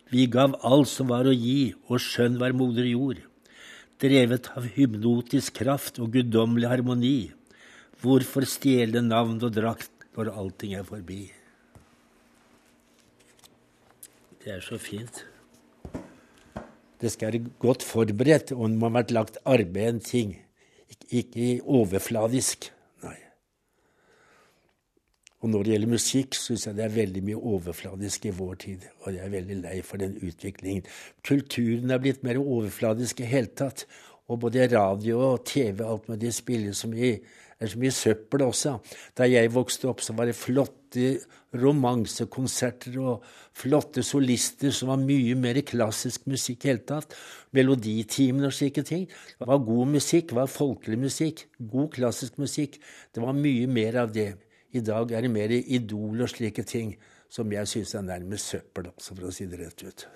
Vi 0.09 0.25
gav 0.25 0.57
alt 0.65 0.89
som 0.89 1.11
var 1.13 1.29
å 1.29 1.35
gi, 1.35 1.75
og 1.87 2.01
skjønn 2.01 2.39
var 2.41 2.55
moder 2.57 2.87
jord. 2.89 3.21
Drevet 4.01 4.49
av 4.57 4.65
hypnotisk 4.73 5.59
kraft 5.61 5.99
og 6.01 6.15
guddommelig 6.15 6.71
harmoni. 6.71 7.19
Hvorfor 8.01 8.47
stjele 8.47 9.03
navn 9.05 9.37
og 9.43 9.53
drakt 9.53 10.07
når 10.17 10.33
allting 10.33 10.73
er 10.79 10.87
forbi? 10.87 11.27
Det 14.49 14.55
er 14.57 14.63
så 14.65 14.77
fint. 14.81 15.19
Det 17.01 17.11
skal 17.13 17.33
være 17.33 17.49
godt 17.61 17.83
forberedt, 17.85 18.51
og 18.51 18.71
det 18.71 18.77
må 18.81 18.89
ha 18.89 18.95
vært 18.95 19.11
lagt 19.13 19.35
arbeid 19.45 19.89
en 19.91 19.99
ting. 20.01 20.31
Ik 20.89 21.05
ikke 21.19 21.49
overfladisk. 21.69 22.71
Nei. 23.03 23.13
Og 25.39 25.53
når 25.53 25.67
det 25.67 25.75
gjelder 25.75 25.91
musikk, 25.93 26.33
syns 26.33 26.65
jeg 26.65 26.79
det 26.79 26.87
er 26.87 26.95
veldig 26.95 27.23
mye 27.27 27.43
overfladisk 27.51 28.25
i 28.25 28.33
vår 28.39 28.57
tid. 28.65 28.89
Og 29.03 29.13
jeg 29.13 29.21
er 29.27 29.35
veldig 29.37 29.59
lei 29.67 29.75
for 29.85 30.01
den 30.01 30.17
utviklingen. 30.17 30.89
Kulturen 31.21 31.93
er 31.93 32.01
blitt 32.01 32.25
mer 32.25 32.41
overfladisk 32.41 33.21
i 33.21 33.29
hele 33.29 33.53
tatt. 33.53 33.85
Og 34.29 34.39
både 34.45 34.67
radio 34.71 35.19
og 35.33 35.45
TV 35.49 35.83
alt 35.85 36.09
med 36.09 36.21
de 36.21 36.31
spiller 36.33 36.75
så 36.77 36.89
mye 36.91 37.19
er 37.59 37.67
så 37.67 37.79
mye 37.79 37.91
søppel 37.91 38.43
også. 38.45 38.77
Da 39.17 39.27
jeg 39.27 39.51
vokste 39.53 39.89
opp, 39.89 40.01
så 40.03 40.15
var 40.15 40.29
det 40.29 40.37
flotte 40.37 41.17
romansekonserter 41.59 42.95
og 43.01 43.25
flotte 43.57 44.03
solister 44.05 44.73
som 44.75 44.93
var 44.93 45.01
mye 45.01 45.35
mer 45.39 45.59
klassisk 45.67 46.27
musikk 46.29 46.65
i 46.65 46.71
hele 46.71 46.85
tatt. 46.87 47.15
Meloditimen 47.55 48.47
og 48.47 48.55
slike 48.55 48.85
ting. 48.87 49.07
Det 49.09 49.49
var 49.49 49.63
god 49.65 49.95
musikk, 49.97 50.29
det 50.31 50.39
var 50.39 50.51
folkelig 50.51 51.01
musikk. 51.03 51.47
God 51.59 51.91
klassisk 51.97 52.39
musikk. 52.39 52.79
Det 53.13 53.23
var 53.23 53.35
mye 53.37 53.67
mer 53.67 54.03
av 54.05 54.13
det. 54.15 54.31
I 54.71 54.83
dag 54.85 55.11
er 55.11 55.25
det 55.25 55.33
mer 55.33 55.51
Idol 55.59 56.21
og 56.21 56.31
slike 56.31 56.63
ting 56.63 56.93
som 57.29 57.51
jeg 57.51 57.69
syns 57.69 57.95
er 57.97 58.05
nærmest 58.05 58.53
søppel, 58.53 58.89
også, 58.93 59.15
for 59.15 59.29
å 59.29 59.33
si 59.33 59.49
det 59.49 59.59
rett 59.61 59.85
ut. 59.85 60.07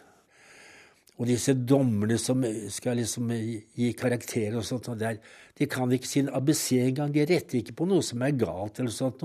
Og 1.21 1.27
disse 1.29 1.53
dommerne 1.53 2.17
som 2.17 2.41
skal 2.73 2.97
liksom 2.97 3.29
gi 3.33 3.91
karakterer 3.97 4.57
og 4.57 4.65
sånt, 4.65 4.89
og 4.89 4.97
der, 4.97 5.19
de 5.59 5.67
kan 5.69 5.91
ikke 5.93 6.09
sin 6.09 6.31
ABC 6.33 6.79
engang. 6.81 7.13
De 7.13 7.25
retter 7.29 7.59
ikke 7.59 7.75
på 7.77 7.85
noe 7.89 8.01
som 8.05 8.23
er 8.25 8.33
galt 8.37 8.81
eller 8.81 8.93
sånt. 8.93 9.21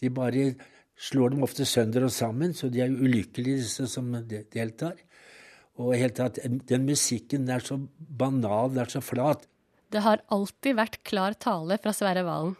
De 0.00 0.12
bare 0.12 0.54
slår 0.96 1.34
dem 1.34 1.44
ofte 1.44 1.66
sønder 1.68 2.06
og 2.08 2.14
sammen, 2.14 2.54
så 2.56 2.70
de 2.72 2.80
er 2.80 2.94
ulykkelige, 2.94 3.60
disse 3.60 3.88
som 3.92 4.14
deltar. 4.24 4.96
Og 5.76 5.92
helt 6.00 6.16
tatt, 6.16 6.40
den 6.40 6.86
musikken 6.88 7.50
er 7.52 7.60
så 7.64 7.76
banal, 7.98 8.72
den 8.72 8.86
er 8.86 8.94
så 8.94 9.02
flat. 9.04 9.44
Det 9.92 10.00
har 10.02 10.24
alltid 10.32 10.78
vært 10.78 11.02
klar 11.06 11.36
tale 11.38 11.76
fra 11.82 11.92
Sverre 11.94 12.24
Valen. 12.26 12.56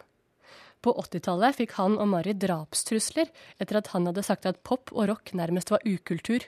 På 0.84 0.92
80-tallet 1.00 1.56
fikk 1.56 1.72
han 1.80 1.96
og 1.98 2.10
Mari 2.12 2.36
drapstrusler 2.38 3.32
etter 3.58 3.80
at 3.80 3.88
han 3.94 4.06
hadde 4.06 4.22
sagt 4.26 4.46
at 4.46 4.60
pop 4.66 4.92
og 4.92 5.08
rock 5.10 5.32
nærmest 5.34 5.72
var 5.72 5.82
ukultur. 5.88 6.44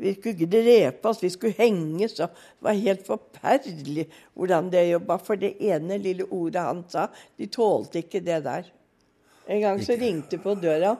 Vi 0.00 0.10
skulle 0.16 0.34
ikke 0.34 0.50
drepe 0.50 1.08
oss, 1.10 1.20
vi 1.22 1.30
skulle 1.30 1.54
henges. 1.58 2.16
Og 2.20 2.32
det 2.34 2.66
var 2.66 2.78
helt 2.80 3.04
forferdelig 3.06 4.08
hvordan 4.34 4.70
det 4.72 4.86
jobba. 4.90 5.18
For 5.22 5.38
det 5.40 5.52
ene 5.62 5.98
lille 6.02 6.26
ordet 6.34 6.64
han 6.66 6.82
sa, 6.90 7.08
de 7.38 7.46
tålte 7.46 8.02
ikke 8.02 8.22
det 8.26 8.40
der. 8.46 8.70
En 9.46 9.60
gang 9.62 9.82
så 9.84 9.94
ringte 10.00 10.40
på 10.42 10.56
døra. 10.58 10.96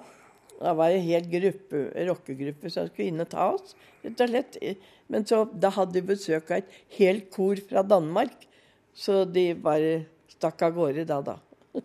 Da 0.60 0.72
var 0.78 0.92
det 0.92 1.00
en 1.00 1.08
hel 1.08 1.24
gruppe, 1.32 1.80
rockegruppe 2.06 2.70
som 2.70 2.86
skulle 2.88 3.10
inn 3.10 3.24
og 3.24 3.28
ta 3.32 3.48
oss. 3.56 3.74
rett 4.04 4.20
og 4.22 4.30
slett. 4.30 4.58
Men 5.10 5.26
så, 5.26 5.42
da 5.50 5.72
hadde 5.74 5.98
de 5.98 6.02
besøk 6.14 6.50
av 6.54 6.60
et 6.62 6.76
helt 6.98 7.30
kor 7.34 7.58
fra 7.68 7.82
Danmark. 7.82 8.46
Så 8.94 9.24
de 9.26 9.48
bare 9.58 10.04
stakk 10.30 10.62
av 10.62 10.76
gårde 10.76 11.04
da, 11.08 11.18
da. 11.32 11.36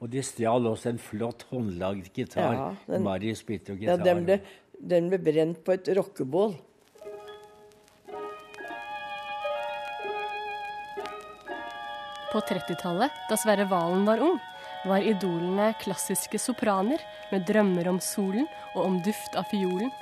Og 0.00 0.10
de 0.12 0.20
stjal 0.22 0.66
også 0.68 0.90
en 0.92 0.98
flott 1.00 1.42
håndlagd 1.50 2.10
gitar. 2.14 2.52
Ja, 2.54 2.66
den- 2.86 3.02
Mari 3.02 3.32
spilte 3.34 3.72
jo 3.74 3.86
Ja, 3.88 3.96
den, 3.96 4.24
ble, 4.26 4.36
den 4.78 5.10
ble 5.10 5.18
brent 5.22 5.62
på 5.64 5.74
et 5.76 5.88
rockebål. 5.96 6.56
På 12.32 12.42
30-tallet, 12.44 13.12
da 13.30 13.36
Sverre 13.40 13.64
Valen 13.70 14.04
var 14.04 14.20
ung, 14.20 14.36
var 14.86 15.04
idolene 15.04 15.70
klassiske 15.80 16.38
sopraner 16.42 17.00
med 17.30 17.46
drømmer 17.48 17.88
om 17.88 18.00
solen 18.02 18.44
og 18.74 18.82
om 18.84 18.98
duft 19.06 19.38
av 19.38 19.48
fiolen. 19.50 19.92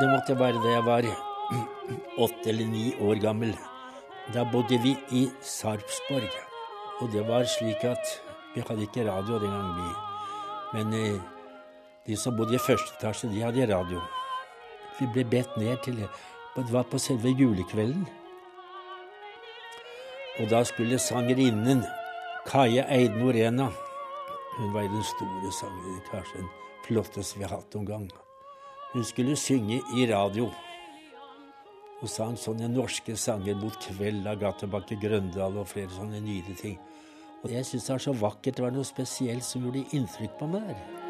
Det 0.00 0.08
måtte 0.08 0.38
være 0.38 0.62
da 0.64 0.70
jeg 0.72 0.84
var 0.86 1.06
åtte 2.24 2.48
eller 2.48 2.66
ni 2.70 2.94
år 3.04 3.20
gammel. 3.20 3.52
Da 4.32 4.44
bodde 4.48 4.78
vi 4.80 4.94
i 5.12 5.26
Sarpsborg. 5.44 6.30
Og 7.02 7.12
det 7.12 7.26
var 7.28 7.44
slik 7.44 7.84
at 7.84 8.16
vi 8.54 8.62
hadde 8.64 8.86
ikke 8.86 9.04
radio 9.10 9.38
den 9.42 9.52
gangen, 9.52 9.76
vi. 9.76 9.90
Men 10.74 10.94
eh, 10.94 11.20
de 12.06 12.16
som 12.16 12.36
bodde 12.36 12.56
i 12.56 12.62
første 12.62 12.96
etasje, 12.96 13.28
de 13.28 13.42
hadde 13.44 13.68
radio. 13.74 14.00
Vi 15.00 15.10
ble 15.12 15.24
bedt 15.24 15.56
ned 15.60 15.76
til 15.84 16.00
Det 16.56 16.72
var 16.72 16.82
på 16.82 16.98
selve 16.98 17.28
julekvelden. 17.28 18.06
Og 20.40 20.50
da 20.50 20.64
skulle 20.64 20.98
sangerinnen 20.98 21.84
Kaja 22.46 22.84
Eidno 22.90 23.24
Norena 23.24 23.70
Hun 24.56 24.74
var 24.74 24.82
den 24.82 25.02
store 25.02 25.52
sangeren, 25.52 26.00
kanskje 26.10 26.38
den 26.38 26.50
flotteste 26.86 27.38
vi 27.38 27.44
har 27.44 27.56
hatt 27.56 27.74
noen 27.74 27.86
gang. 27.86 28.12
Hun 28.94 29.04
skulle 29.04 29.36
synge 29.36 29.80
i 29.96 30.06
radio. 30.06 30.48
Hun 31.98 32.10
sang 32.10 32.36
sånne 32.38 32.68
norske 32.70 33.16
sanger 33.18 33.56
mot 33.58 33.74
kveld 33.82 34.28
av 34.30 34.38
Gattebakke 34.38 34.94
Grøndal 35.02 35.58
og 35.58 35.66
flere 35.66 35.90
sånne 35.90 36.20
nydelige 36.22 36.60
ting. 36.60 36.76
Og 37.42 37.50
jeg 37.50 37.66
syns 37.66 37.88
det 37.88 37.96
var 37.96 38.04
så 38.06 38.14
vakkert. 38.20 38.54
Det 38.54 38.62
var 38.62 38.76
noe 38.76 38.86
spesielt 38.86 39.42
som 39.42 39.66
gjorde 39.66 39.82
inntrykk 39.98 40.38
på 40.38 40.52
meg 40.52 40.70
der. 40.70 41.03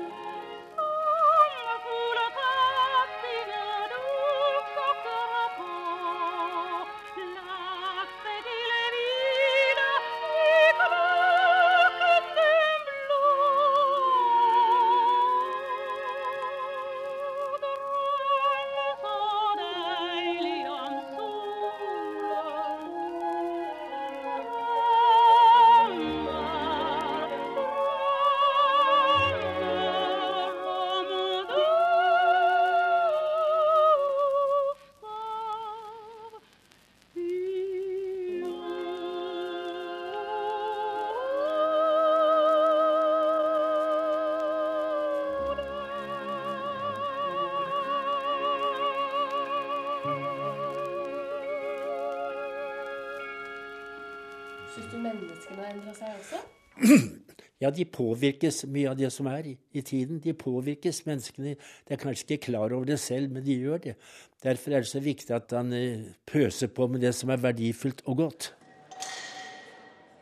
Seg 55.98 56.18
også? 56.20 56.42
Ja, 57.62 57.70
de 57.72 57.84
påvirkes 57.88 58.64
mye 58.68 58.90
av 58.90 58.96
det 58.98 59.08
som 59.14 59.28
er 59.30 59.46
i, 59.48 59.52
i 59.72 59.80
tiden. 59.86 60.18
De 60.20 60.34
påvirkes, 60.36 61.04
menneskene. 61.06 61.54
De 61.86 61.94
er 61.94 62.00
kanskje 62.02 62.26
ikke 62.26 62.50
klar 62.50 62.74
over 62.74 62.90
det 62.90 62.98
selv, 63.00 63.30
men 63.32 63.44
de 63.46 63.54
gjør 63.56 63.80
det. 63.86 63.94
Derfor 64.42 64.74
er 64.74 64.84
det 64.84 64.90
så 64.90 65.00
viktig 65.00 65.32
at 65.32 65.54
han 65.54 65.70
eh, 65.72 66.02
pøser 66.28 66.68
på 66.74 66.90
med 66.90 67.06
det 67.06 67.14
som 67.16 67.30
er 67.32 67.40
verdifullt 67.40 68.02
og 68.10 68.18
godt. 68.24 68.50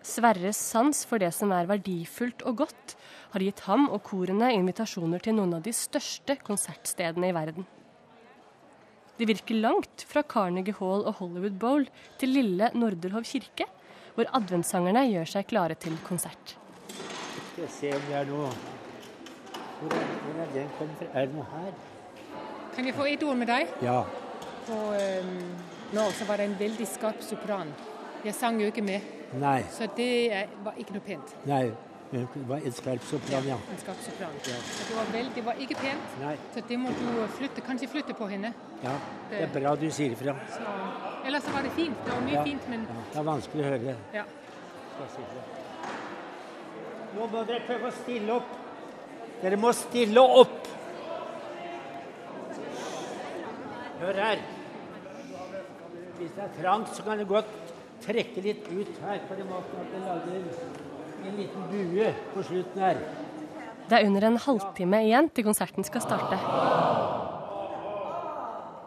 Sverres 0.07 0.61
sans 0.61 1.03
for 1.09 1.23
det 1.23 1.33
som 1.35 1.51
er 1.57 1.71
verdifullt 1.71 2.45
og 2.47 2.63
godt, 2.63 2.97
har 3.33 3.43
gitt 3.43 3.65
ham 3.65 3.89
og 3.89 4.03
korene 4.07 4.53
invitasjoner 4.53 5.23
til 5.25 5.39
noen 5.39 5.57
av 5.57 5.65
de 5.65 5.73
største 5.75 6.37
konsertstedene 6.45 7.33
i 7.33 7.35
verden. 7.35 7.67
De 9.19 9.29
virker 9.29 9.59
langt 9.59 10.05
fra 10.09 10.23
Carnegie 10.27 10.77
Hall 10.79 11.07
og 11.07 11.17
Hollywood 11.21 11.57
Bowl 11.61 11.87
til 12.21 12.37
lille 12.37 12.71
Norderhov 12.77 13.25
kirke, 13.29 13.67
hvor 14.15 14.29
adventssangerne 14.39 15.07
gjør 15.09 15.31
seg 15.37 15.47
klare 15.51 15.77
til 15.81 15.97
konsert. 16.07 16.57
Skal 17.53 17.65
jeg 17.65 17.73
se 17.77 17.93
om 17.97 18.05
det 18.09 18.17
er 18.17 18.29
noe 18.31 18.49
Hvor 19.83 19.95
er, 19.99 20.11
hvor 20.25 20.43
er 20.43 20.51
den 20.55 20.69
kommet 20.79 20.99
fra? 21.01 21.09
Er 21.13 21.27
det 21.27 21.35
noe 21.35 21.47
her? 21.53 21.73
Kan 22.75 22.87
jeg 22.87 22.95
få 22.97 23.07
et 23.11 23.23
ord 23.27 23.37
med 23.37 23.51
deg? 23.51 23.73
Ja. 23.85 24.03
På 24.67 24.77
um, 24.95 25.33
nå 25.93 26.05
så 26.17 26.25
var 26.29 26.41
det 26.41 26.47
en 26.49 26.59
veldig 26.61 26.87
skarp 26.89 27.25
sopran. 27.25 27.73
Jeg 28.25 28.35
sang 28.39 28.61
jo 28.63 28.69
ikke 28.71 28.85
med, 28.87 29.01
Nei. 29.43 29.59
så 29.75 29.89
det 29.97 30.13
er, 30.33 30.53
var 30.65 30.79
ikke 30.79 30.95
noe 30.97 31.05
pent. 31.05 31.35
Nei. 31.51 31.65
Det 32.13 32.27
var 32.49 32.61
en 32.61 32.75
skarp 32.77 33.05
sopran, 33.09 33.47
ja. 33.49 33.57
En 33.73 33.79
skarp 33.81 34.01
sopran. 34.05 34.35
Så 34.45 34.87
det 34.89 34.97
var, 34.97 35.07
veldig, 35.13 35.33
det 35.35 35.45
var 35.45 35.61
ikke 35.65 35.77
pent, 35.81 36.19
Nei. 36.21 36.35
så 36.55 36.63
det 36.69 36.79
må 36.79 36.93
du 36.97 37.07
flytte, 37.39 37.65
kanskje 37.67 37.89
flytte 37.89 38.17
på 38.17 38.29
henne. 38.29 38.53
Ja, 38.85 38.95
Det 39.31 39.43
er 39.47 39.53
bra 39.57 39.75
du 39.81 39.89
sier 39.91 40.13
ifra. 40.13 40.37
Så, 40.53 41.12
ellers 41.27 41.49
var 41.55 41.63
det 41.63 41.71
fint. 41.77 41.97
Det 42.05 42.13
var 42.13 42.21
mye 42.21 42.33
Ja. 42.39 42.45
fint, 42.45 42.69
men 42.69 42.81
Ja, 42.89 42.95
det 43.13 43.19
er 43.19 43.25
vanskelig 43.25 43.61
å 43.65 43.69
høre. 43.69 43.97
ja. 44.15 44.25
Nå 47.15 47.27
må 47.29 47.45
dere 47.47 47.61
prøve 47.67 47.89
å 47.89 47.93
stille 47.93 48.31
opp. 48.33 48.51
Dere 49.43 49.57
må 49.57 49.73
stille 49.75 50.21
opp! 50.21 50.69
Hør 54.01 54.15
her. 54.15 54.39
Hvis 56.19 56.31
det 56.37 56.43
er 56.45 56.63
trangt, 56.63 56.89
så 56.97 57.03
kan 57.05 57.19
dere 57.19 57.27
godt 57.29 57.47
trekke 58.03 58.43
litt 58.43 58.67
ut 58.73 58.99
her 59.05 59.19
på 59.29 59.37
den 59.39 59.47
måten 59.51 59.83
at 59.83 59.93
det 59.93 60.01
lager 60.07 60.33
en 61.29 61.37
liten 61.37 61.69
bue 61.71 62.15
på 62.35 62.43
slutten 62.49 62.83
her. 62.83 62.97
Det 63.89 63.99
er 64.01 64.07
under 64.07 64.27
en 64.27 64.39
halvtime 64.39 65.03
igjen 65.07 65.29
til 65.35 65.45
konserten 65.45 65.85
skal 65.85 66.01
starte. 66.01 66.39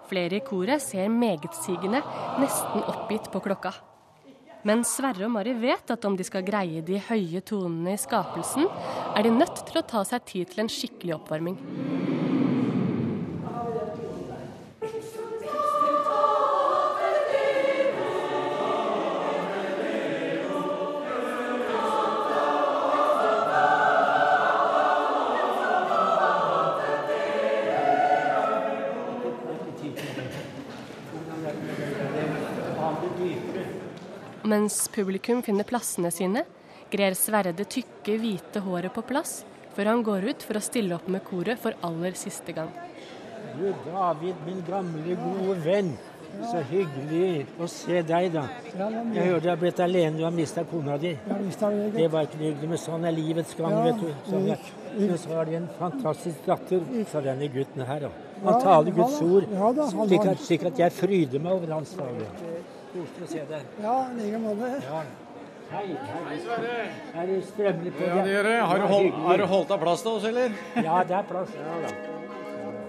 Flere 0.09 0.39
i 0.39 0.45
koret 0.45 0.83
ser 0.83 1.09
megetsigende, 1.09 2.01
nesten 2.41 2.85
oppgitt 2.85 3.31
på 3.33 3.41
klokka. 3.45 3.73
Men 4.65 4.81
Sverre 4.87 5.27
og 5.27 5.33
Mari 5.35 5.53
vet 5.61 5.91
at 5.93 6.05
om 6.09 6.15
de 6.17 6.25
skal 6.25 6.45
greie 6.45 6.81
de 6.85 6.97
høye 7.09 7.41
tonene 7.45 7.93
i 7.93 8.01
skapelsen, 8.01 8.65
er 9.13 9.25
de 9.25 9.33
nødt 9.33 9.61
til 9.67 9.81
å 9.81 9.85
ta 9.85 10.01
seg 10.07 10.25
tid 10.25 10.49
til 10.51 10.65
en 10.65 10.71
skikkelig 10.73 11.19
oppvarming. 11.19 11.59
Mens 34.55 34.75
publikum 34.87 35.41
finner 35.43 35.67
plassene 35.67 36.07
sine, 36.15 36.45
grer 36.91 37.15
Sverre 37.19 37.51
det 37.51 37.65
tykke, 37.73 38.13
hvite 38.21 38.61
håret 38.63 38.93
på 38.95 39.01
plass, 39.03 39.41
før 39.75 39.89
han 39.91 40.03
går 40.05 40.27
ut 40.29 40.45
for 40.47 40.55
å 40.55 40.61
stille 40.63 40.95
opp 40.95 41.09
med 41.11 41.25
koret 41.27 41.59
for 41.59 41.75
aller 41.83 42.15
siste 42.15 42.53
gang. 42.55 42.69
Du 43.57 43.65
David, 43.87 44.37
min 44.45 44.61
gamle, 44.69 45.17
gode 45.23 45.57
venn. 45.65 45.89
Så 46.35 46.61
hyggelig 46.69 47.45
å 47.59 47.67
se 47.71 47.99
deg, 48.07 48.29
da. 48.31 48.45
Jeg 48.77 49.25
hører 49.25 49.43
du 49.43 49.49
har 49.49 49.59
blitt 49.59 49.81
alene, 49.83 50.21
du 50.21 50.23
har 50.23 50.31
mista 50.35 50.63
kona 50.71 50.95
di. 51.03 51.11
Det 51.97 52.07
var 52.15 52.29
ikke 52.29 52.39
hyggelig, 52.45 52.71
men 52.71 52.81
sånn 52.85 53.09
er 53.11 53.15
livets 53.17 53.57
gang, 53.59 53.75
vet 53.89 54.01
du. 54.05 54.09
Sånn 54.29 54.49
er. 54.55 54.71
Men 54.95 55.17
så 55.19 55.35
har 55.35 55.51
de 55.51 55.59
en 55.59 55.67
fantastisk 55.81 56.47
datter, 56.47 56.87
sa 57.11 57.25
denne 57.27 57.51
gutten 57.51 57.83
her. 57.91 58.07
da. 58.07 58.13
Han 58.47 58.63
taler 58.63 58.95
Guds 59.01 59.19
ord, 59.27 59.51
slik 59.91 60.31
at, 60.31 60.47
slik 60.47 60.65
at 60.71 60.83
jeg 60.85 60.95
fryder 61.01 61.43
meg 61.43 61.59
over 61.59 61.75
hans 61.75 61.95
tale. 61.99 62.31
Koselig 62.95 63.25
å 63.25 63.27
se 63.27 63.41
deg. 63.49 63.63
Ja, 63.83 63.93
i 64.07 64.17
like 64.21 64.37
måte. 64.39 64.67
Ja. 64.85 64.99
Hei, 65.65 65.85
hei. 65.99 66.35
Er 67.19 67.27
det 67.27 67.39
på 67.97 68.05
Ja, 68.07 68.21
det 68.23 68.31
gjør 68.31 68.47
det. 68.47 68.53
Har 68.69 68.79
du, 68.79 68.85
holdt, 68.87 69.17
har 69.25 69.37
du 69.41 69.45
holdt 69.51 69.71
av 69.75 69.81
plass 69.81 70.03
til 70.05 70.11
oss, 70.11 70.27
eller? 70.29 70.53
Ja, 70.79 71.01
det 71.03 71.17
er 71.17 71.25
plass. 71.27 71.51
Ja, 71.59 71.75
da. 71.83 71.89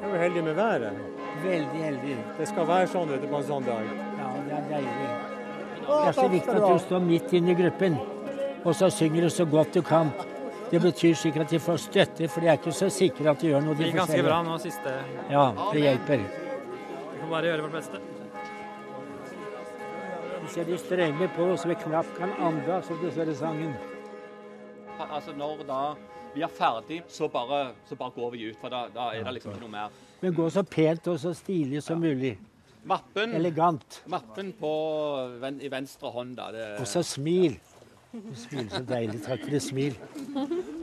Du 0.04 0.06
er 0.12 0.22
heldig 0.22 0.44
med 0.46 0.54
været. 0.54 1.00
Veldig 1.42 1.82
heldig. 1.88 2.16
Det 2.38 2.48
skal 2.52 2.68
være 2.68 2.90
sånn 2.92 3.10
vet 3.10 3.24
du, 3.24 3.28
på 3.32 3.40
en 3.40 3.48
sånn 3.50 3.66
dag. 3.66 3.90
Ja, 4.20 4.30
det 4.46 4.54
er 4.60 4.68
deilig. 4.70 5.10
Det 5.80 5.98
er 5.98 6.18
så 6.20 6.30
viktig 6.36 6.54
at 6.54 6.68
du 6.68 6.84
står 6.86 7.06
midt 7.10 7.34
inne 7.38 7.54
i 7.54 7.58
gruppen, 7.58 7.98
og 8.62 8.74
så 8.78 8.90
synger 8.94 9.26
du 9.26 9.30
så 9.30 9.46
godt 9.50 9.74
du 9.74 9.82
kan. 9.86 10.12
Det 10.70 10.82
betyr 10.82 11.14
sikkert 11.18 11.48
at 11.48 11.54
de 11.56 11.60
får 11.62 11.82
støtte, 11.82 12.30
for 12.30 12.42
de 12.42 12.52
er 12.52 12.60
ikke 12.60 12.74
så 12.74 12.90
sikre 12.94 13.34
at 13.34 13.42
de 13.42 13.50
gjør 13.50 13.66
noe. 13.66 13.74
Det 13.74 13.88
de 13.88 13.90
gikk 13.90 14.04
ganske 14.04 14.26
bra 14.26 14.42
nå 14.46 14.58
siste. 14.62 14.94
Ja, 15.30 15.48
det 15.72 15.82
hjelper. 15.82 16.26
Vi 16.26 17.24
får 17.24 17.32
bare 17.34 17.50
gjøre 17.50 17.66
vårt 17.66 17.80
beste. 17.80 18.02
Ser 20.48 20.64
de 20.64 20.78
strever 20.78 21.28
på, 21.36 21.46
så 21.56 21.68
vi 21.68 21.74
knapt 21.74 22.16
kan 22.18 22.32
anda, 22.40 22.80
som 22.82 22.98
det 23.02 23.12
står 23.12 23.30
i 23.32 23.34
sangen. 23.34 23.72
Altså 25.10 25.32
Når 25.36 25.64
da 25.68 25.80
vi 26.34 26.42
er 26.44 26.52
ferdig, 26.52 27.02
så 27.08 27.28
bare, 27.28 27.72
så 27.88 27.96
bare 27.96 28.10
går 28.14 28.30
vi 28.30 28.50
ut. 28.50 28.56
For 28.60 28.68
da, 28.72 28.86
da 28.94 29.10
er 29.16 29.24
det 29.24 29.34
liksom 29.38 29.52
ikke 29.54 29.64
noe 29.64 29.72
mer. 29.72 29.94
Men 30.20 30.34
gå 30.36 30.48
så 30.52 30.62
pent 30.62 31.08
og 31.12 31.18
så 31.20 31.32
stilig 31.36 31.82
som 31.82 32.00
mulig. 32.00 32.36
Mappen, 32.86 33.32
Elegant. 33.34 34.02
mappen 34.06 34.52
på, 34.60 34.70
i 35.60 35.70
venstre 35.72 36.10
hånd, 36.14 36.36
da. 36.38 36.50
Det, 36.54 36.66
Og 36.80 36.86
så 36.86 37.02
smil. 37.02 37.56
Smil, 38.34 38.68
så 38.70 38.80
deilig. 38.86 39.22
Takk 39.26 39.42
for 39.42 39.50
det 39.56 39.62
smil. 39.64 39.96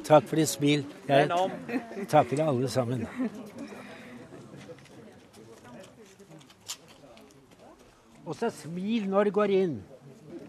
Takk 0.05 0.28
for 0.28 0.36
det 0.41 0.47
smil. 0.51 0.84
Jeg 1.07 1.30
takker 2.11 2.43
alle 2.45 2.70
sammen. 2.70 3.07
Og 8.26 8.36
så 8.39 8.49
smil 8.53 9.09
når 9.11 9.30
du 9.30 9.36
går 9.36 9.53
inn. 9.57 9.76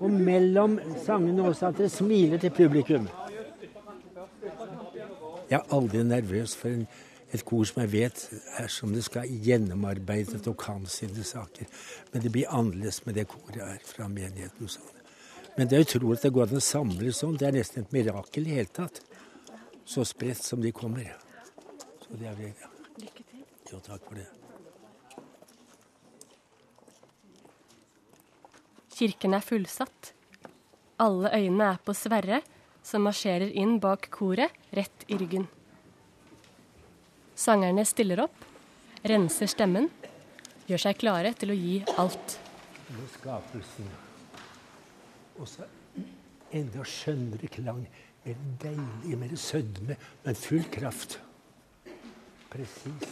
Og 0.03 0.11
mellom 0.11 0.79
sangene 1.05 1.47
også 1.49 1.71
at 1.71 1.81
dere 1.81 1.93
smiler 1.93 2.41
til 2.43 2.53
publikum. 2.55 3.09
Jeg 5.51 5.59
er 5.61 5.75
aldri 5.77 6.03
nervøs 6.07 6.55
for 6.57 6.73
en, 6.73 6.87
et 7.35 7.45
kor 7.47 7.65
som 7.69 7.83
jeg 7.83 7.93
vet 7.93 8.21
er 8.61 8.69
som 8.71 8.93
det 8.95 9.05
skal 9.07 9.31
gjennomarbeidet 9.47 10.47
og 10.51 10.57
kan 10.59 10.87
sine 10.91 11.25
saker. 11.27 11.69
Men 12.13 12.23
det 12.23 12.33
blir 12.33 12.51
annerledes 12.51 13.03
med 13.07 13.19
det 13.19 13.27
koret 13.31 13.63
her 13.63 13.83
fra 13.87 14.09
menigheten. 14.09 14.71
Sånn. 14.71 14.95
Men 15.57 15.71
det 15.71 15.79
er 15.79 15.87
utrolig 15.87 16.19
at 16.19 16.27
det 16.27 16.35
går 16.35 16.49
an 16.49 16.63
å 16.63 16.65
samle 16.69 17.13
sånn. 17.15 17.37
Det 17.39 17.49
er 17.49 17.59
nesten 17.59 17.85
et 17.85 17.95
mirakel 17.95 18.49
i 18.49 18.57
hele 18.59 18.73
tatt. 18.75 19.03
Så 19.87 20.07
spredt 20.09 20.43
som 20.43 20.63
de 20.63 20.73
kommer. 20.75 21.13
Så 22.07 22.19
det 22.19 22.31
er 22.31 22.41
det. 22.41 22.55
Ja. 22.63 22.73
Lykke 23.03 23.29
til. 23.31 23.45
Jo, 23.71 23.83
takk 23.85 24.03
for 24.09 24.19
det. 24.19 24.34
Kirken 28.95 29.35
er 29.35 29.43
fullsatt. 29.43 30.13
Alle 31.03 31.33
øynene 31.35 31.73
er 31.73 31.81
på 31.83 31.95
Sverre, 31.99 32.41
som 32.85 33.03
marsjerer 33.09 33.51
inn 33.51 33.81
bak 33.83 34.07
koret, 34.15 34.55
rett 34.77 35.07
i 35.11 35.19
ryggen. 35.19 35.49
Sangerne 37.35 37.83
stiller 37.89 38.23
opp, 38.29 38.45
renser 39.03 39.51
stemmen, 39.51 39.89
gjør 40.69 40.85
seg 40.87 41.01
klare 41.01 41.35
til 41.35 41.51
å 41.51 41.59
gi 41.59 41.81
alt. 41.99 42.39
Med 42.95 43.11
skapelsen. 43.17 43.91
Og 45.41 45.51
så 45.51 45.67
enda 46.55 46.87
skjønnere 46.87 47.51
klang. 47.51 47.83
Mer 48.25 48.45
deilig, 48.63 49.19
mer 49.21 49.35
sødme, 49.37 49.99
men 50.25 50.39
full 50.39 50.63
kraft. 50.73 51.19
Presis. 52.53 53.11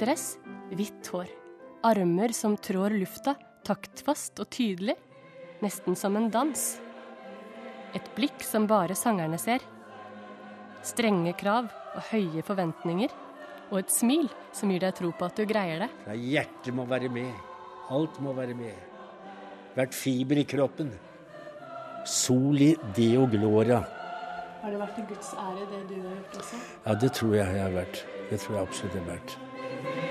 Dress, 0.00 0.38
hvitt 0.72 1.08
hår. 1.12 1.28
Armer 1.84 2.32
som 2.36 2.56
trår 2.56 2.94
lufta, 3.00 3.34
taktfast 3.66 4.40
og 4.40 4.48
tydelig. 4.52 4.96
Nesten 5.60 5.96
som 5.96 6.16
en 6.16 6.30
dans. 6.32 6.62
Et 7.96 8.06
blikk 8.16 8.44
som 8.46 8.68
bare 8.70 8.96
sangerne 8.96 9.38
ser. 9.40 9.64
Strenge 10.86 11.34
krav 11.36 11.68
og 11.68 12.06
høye 12.12 12.44
forventninger. 12.46 13.12
Og 13.70 13.82
et 13.82 13.92
smil 13.92 14.26
som 14.56 14.72
gir 14.72 14.82
deg 14.82 14.96
tro 14.98 15.12
på 15.14 15.28
at 15.28 15.36
du 15.36 15.44
greier 15.46 15.84
det. 15.84 15.90
Ja, 16.08 16.16
hjertet 16.34 16.74
må 16.74 16.86
være 16.90 17.10
med. 17.12 17.30
Alt 17.90 18.18
må 18.24 18.32
være 18.34 18.56
med. 18.56 18.74
Hvert 19.76 19.94
fiber 19.94 20.40
i 20.40 20.46
kroppen. 20.48 20.90
Soli 22.08 22.72
deo 22.96 23.28
gloria. 23.30 23.82
Har 24.60 24.72
det 24.72 24.80
vært 24.80 24.98
en 25.00 25.06
Guds 25.08 25.30
ære, 25.40 25.68
det 25.70 25.84
du 25.88 25.94
har 26.00 26.16
gjort 26.16 26.40
også? 26.42 26.64
Ja, 26.86 26.96
det 27.04 27.12
tror 27.16 27.36
jeg 27.36 27.54
jeg 27.56 27.62
har 27.64 27.78
vært. 27.78 28.02
Det 28.30 28.40
tror 28.40 28.56
jeg 28.56 28.68
absolutt 28.68 28.98
jeg 28.98 29.04
har 29.04 29.14
vært. 29.14 29.38
Amen. 29.72 30.09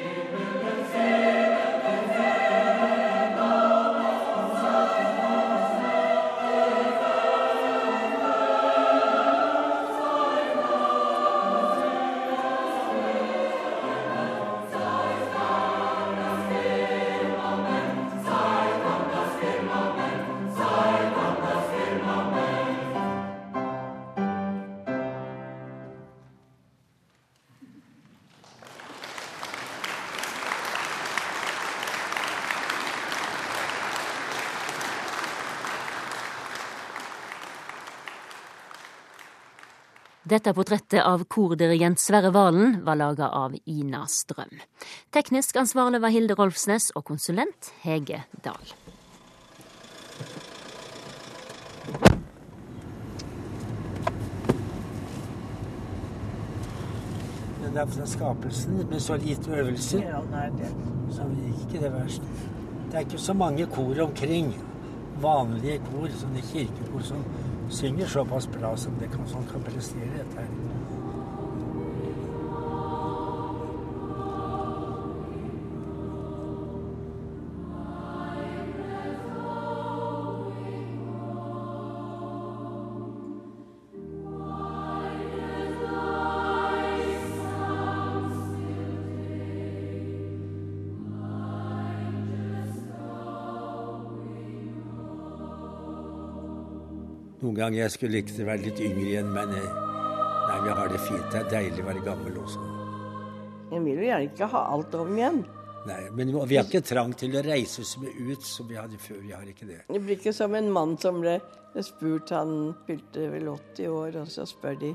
Dette 40.29 40.51
portrettet 40.53 41.01
av 41.01 41.23
kordirigent 41.25 41.99
Sverre 41.99 42.29
Valen 42.35 42.83
var 42.85 42.99
laga 42.99 43.29
av 43.33 43.55
Ina 43.65 44.03
Strøm. 44.07 44.51
Teknisk 45.15 45.57
ansvarlig 45.57 46.01
var 46.03 46.13
Hilde 46.13 46.35
Rolfsnes 46.37 46.91
og 46.99 47.07
konsulent 47.09 47.71
Hege 47.81 48.21
Dahl. 48.45 48.73
Men 57.61 57.73
det 57.75 57.81
er 57.81 57.91
fra 57.91 58.05
skapelsen 58.07 58.83
med 58.89 59.01
så 59.03 59.17
lite 59.19 59.51
øvelser, 59.51 60.03
Ja, 60.07 60.21
nei, 60.31 60.47
det. 60.57 60.69
så 61.11 61.25
gikk 61.35 61.65
ikke 61.67 61.81
det 61.83 61.91
verst. 61.93 62.21
Det 62.91 62.95
er 62.95 62.99
ikke 63.05 63.19
så 63.19 63.33
mange 63.33 63.65
kor 63.65 64.01
omkring. 64.03 64.53
Vanlige 65.21 65.79
kor, 65.89 66.07
sånne 66.21 66.41
kirkekor, 66.41 67.01
som 67.03 67.23
synger 67.69 68.07
såpass 68.07 68.47
bra 68.47 68.77
som 68.77 68.93
det 68.99 69.07
kan, 69.07 69.27
som 69.27 69.43
kan 69.45 69.61
prestere 69.61 70.09
dette. 70.17 70.45
Ganger 97.69 97.83
jeg 97.83 97.93
skulle 97.93 98.17
likt 98.17 98.37
å 98.41 98.45
være 98.47 98.63
litt 98.65 98.79
yngre 98.81 99.03
igjen, 99.05 99.27
men 99.29 99.51
eh, 99.53 99.73
nei, 100.49 100.55
vi 100.63 100.71
har 100.73 100.87
det 100.89 101.01
fint. 101.03 101.25
Det 101.29 101.37
er 101.37 101.49
deilig 101.51 101.83
å 101.83 101.85
være 101.85 102.01
gammel 102.01 102.39
også. 102.41 102.63
Jeg 103.69 103.83
vil 103.83 103.99
jo 103.99 104.07
gjerne 104.07 104.25
ikke 104.25 104.47
ha 104.49 104.61
alt 104.73 104.95
om 104.97 105.11
igjen. 105.13 105.37
Nei, 105.85 105.99
men 106.17 106.31
vi 106.49 106.57
har 106.57 106.65
ikke 106.65 106.81
trang 106.81 107.13
til 107.13 107.37
å 107.37 107.43
reise 107.45 107.83
oss 107.83 107.91
ut 108.01 108.47
som 108.47 108.65
vi 108.71 108.79
hadde 108.79 108.97
før. 108.97 109.19
Vi 109.21 109.35
har 109.35 109.45
ikke 109.51 109.67
det. 109.69 109.77
Det 109.85 110.01
blir 110.01 110.17
ikke 110.17 110.33
som 110.33 110.57
en 110.57 110.71
mann 110.73 110.95
som 111.03 111.21
ble 111.21 111.35
spurt, 111.85 112.33
han 112.33 112.73
fylte 112.89 113.27
vel 113.35 113.53
80 113.53 113.93
år, 113.99 114.17
og 114.23 114.33
så 114.33 114.47
spør 114.49 114.81
de 114.87 114.91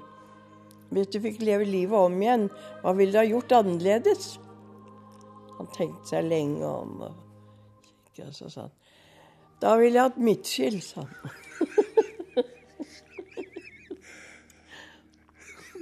Hvis 0.91 1.14
du 1.14 1.20
fikk 1.22 1.41
leve 1.47 1.70
livet 1.70 2.11
om 2.11 2.18
igjen, 2.27 2.51
hva 2.83 2.97
ville 2.99 3.14
du 3.14 3.20
ha 3.22 3.27
gjort 3.29 3.55
annerledes? 3.61 4.33
Han 5.61 5.70
tenkte 5.79 6.16
seg 6.16 6.27
lenge 6.27 6.66
om, 6.66 7.07
og 7.07 8.35
så 8.35 8.51
sa 8.51 8.66
han 8.66 8.77
Da 9.62 9.79
ville 9.79 10.01
jeg 10.01 10.11
hatt 10.11 10.22
midtskill, 10.33 10.83
sa 10.83 11.07
han. 11.07 11.41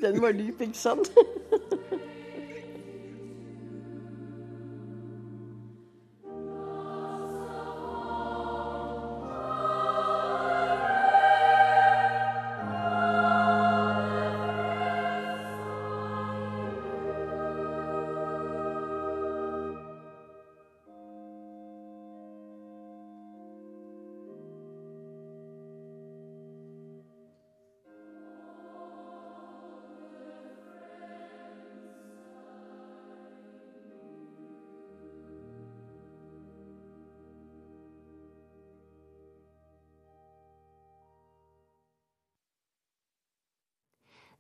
Den 0.02 0.22
var 0.22 0.32
dyp, 0.32 0.60
ikke 0.60 0.78
sant? 0.78 1.12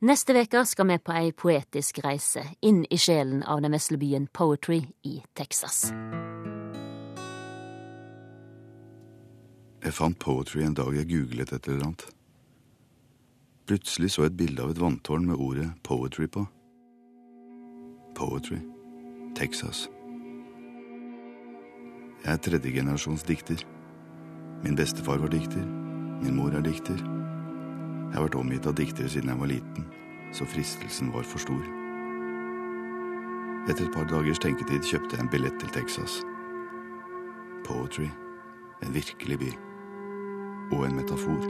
Neste 0.02 0.34
uke 0.34 0.64
skal 0.66 0.88
vi 0.90 0.96
på 0.98 1.12
ei 1.14 1.28
poetisk 1.30 2.00
reise 2.02 2.42
inn 2.66 2.80
i 2.90 2.96
sjelen 2.98 3.44
av 3.46 3.60
den 3.62 3.70
vesle 3.70 3.94
byen 4.02 4.24
Poetry 4.34 4.80
i 5.06 5.20
Texas. 5.38 5.92
Jeg 9.84 9.94
fant 9.94 10.18
poetry 10.18 10.64
en 10.66 10.74
dag 10.74 10.90
jeg 10.98 11.06
googlet 11.12 11.54
et 11.54 11.70
eller 11.70 11.86
annet. 11.86 12.04
Plutselig 13.70 14.10
så 14.16 14.26
jeg 14.26 14.32
et 14.32 14.40
bilde 14.42 14.66
av 14.66 14.74
et 14.74 14.82
vanntårn 14.82 15.30
med 15.30 15.38
ordet 15.38 15.70
poetry 15.86 16.26
på. 16.26 16.48
Poetry. 18.18 18.58
Texas. 19.38 19.86
Jeg 22.26 22.34
er 22.34 22.42
tredjegenerasjons 22.42 23.22
dikter. 23.30 23.62
Min 24.66 24.74
bestefar 24.74 25.22
var 25.22 25.30
dikter. 25.30 25.62
Min 26.26 26.34
mor 26.42 26.50
er 26.50 26.66
dikter. 26.66 27.21
Jeg 28.12 28.18
har 28.18 28.26
vært 28.26 28.34
omgitt 28.36 28.66
av 28.68 28.74
diktere 28.76 29.08
siden 29.08 29.30
jeg 29.32 29.40
var 29.40 29.48
liten, 29.48 29.86
så 30.36 30.44
fristelsen 30.44 31.08
var 31.14 31.24
for 31.24 31.40
stor. 31.40 31.62
Etter 33.72 33.86
et 33.86 33.94
par 33.94 34.04
dagers 34.10 34.42
tenketid 34.42 34.84
kjøpte 34.84 35.16
jeg 35.16 35.24
en 35.24 35.32
billett 35.32 35.56
til 35.62 35.72
Texas. 35.72 36.18
Poetry. 37.64 38.10
En 38.84 38.92
virkelig 38.92 39.38
by. 39.40 39.50
Og 40.76 40.84
en 40.90 40.96
metafor. 41.00 41.40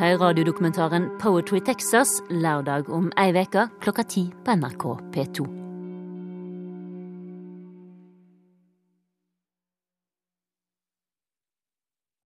Hør 0.00 0.20
radiodokumentaren 0.24 1.10
Poetry 1.20 1.60
Texas 1.60 2.22
lørdag 2.30 2.88
om 2.88 3.12
ei 3.20 3.34
uke 3.36 3.68
klokka 3.84 4.08
ti 4.08 4.30
på 4.44 4.56
NRK 4.56 4.86
P2. 5.12 5.61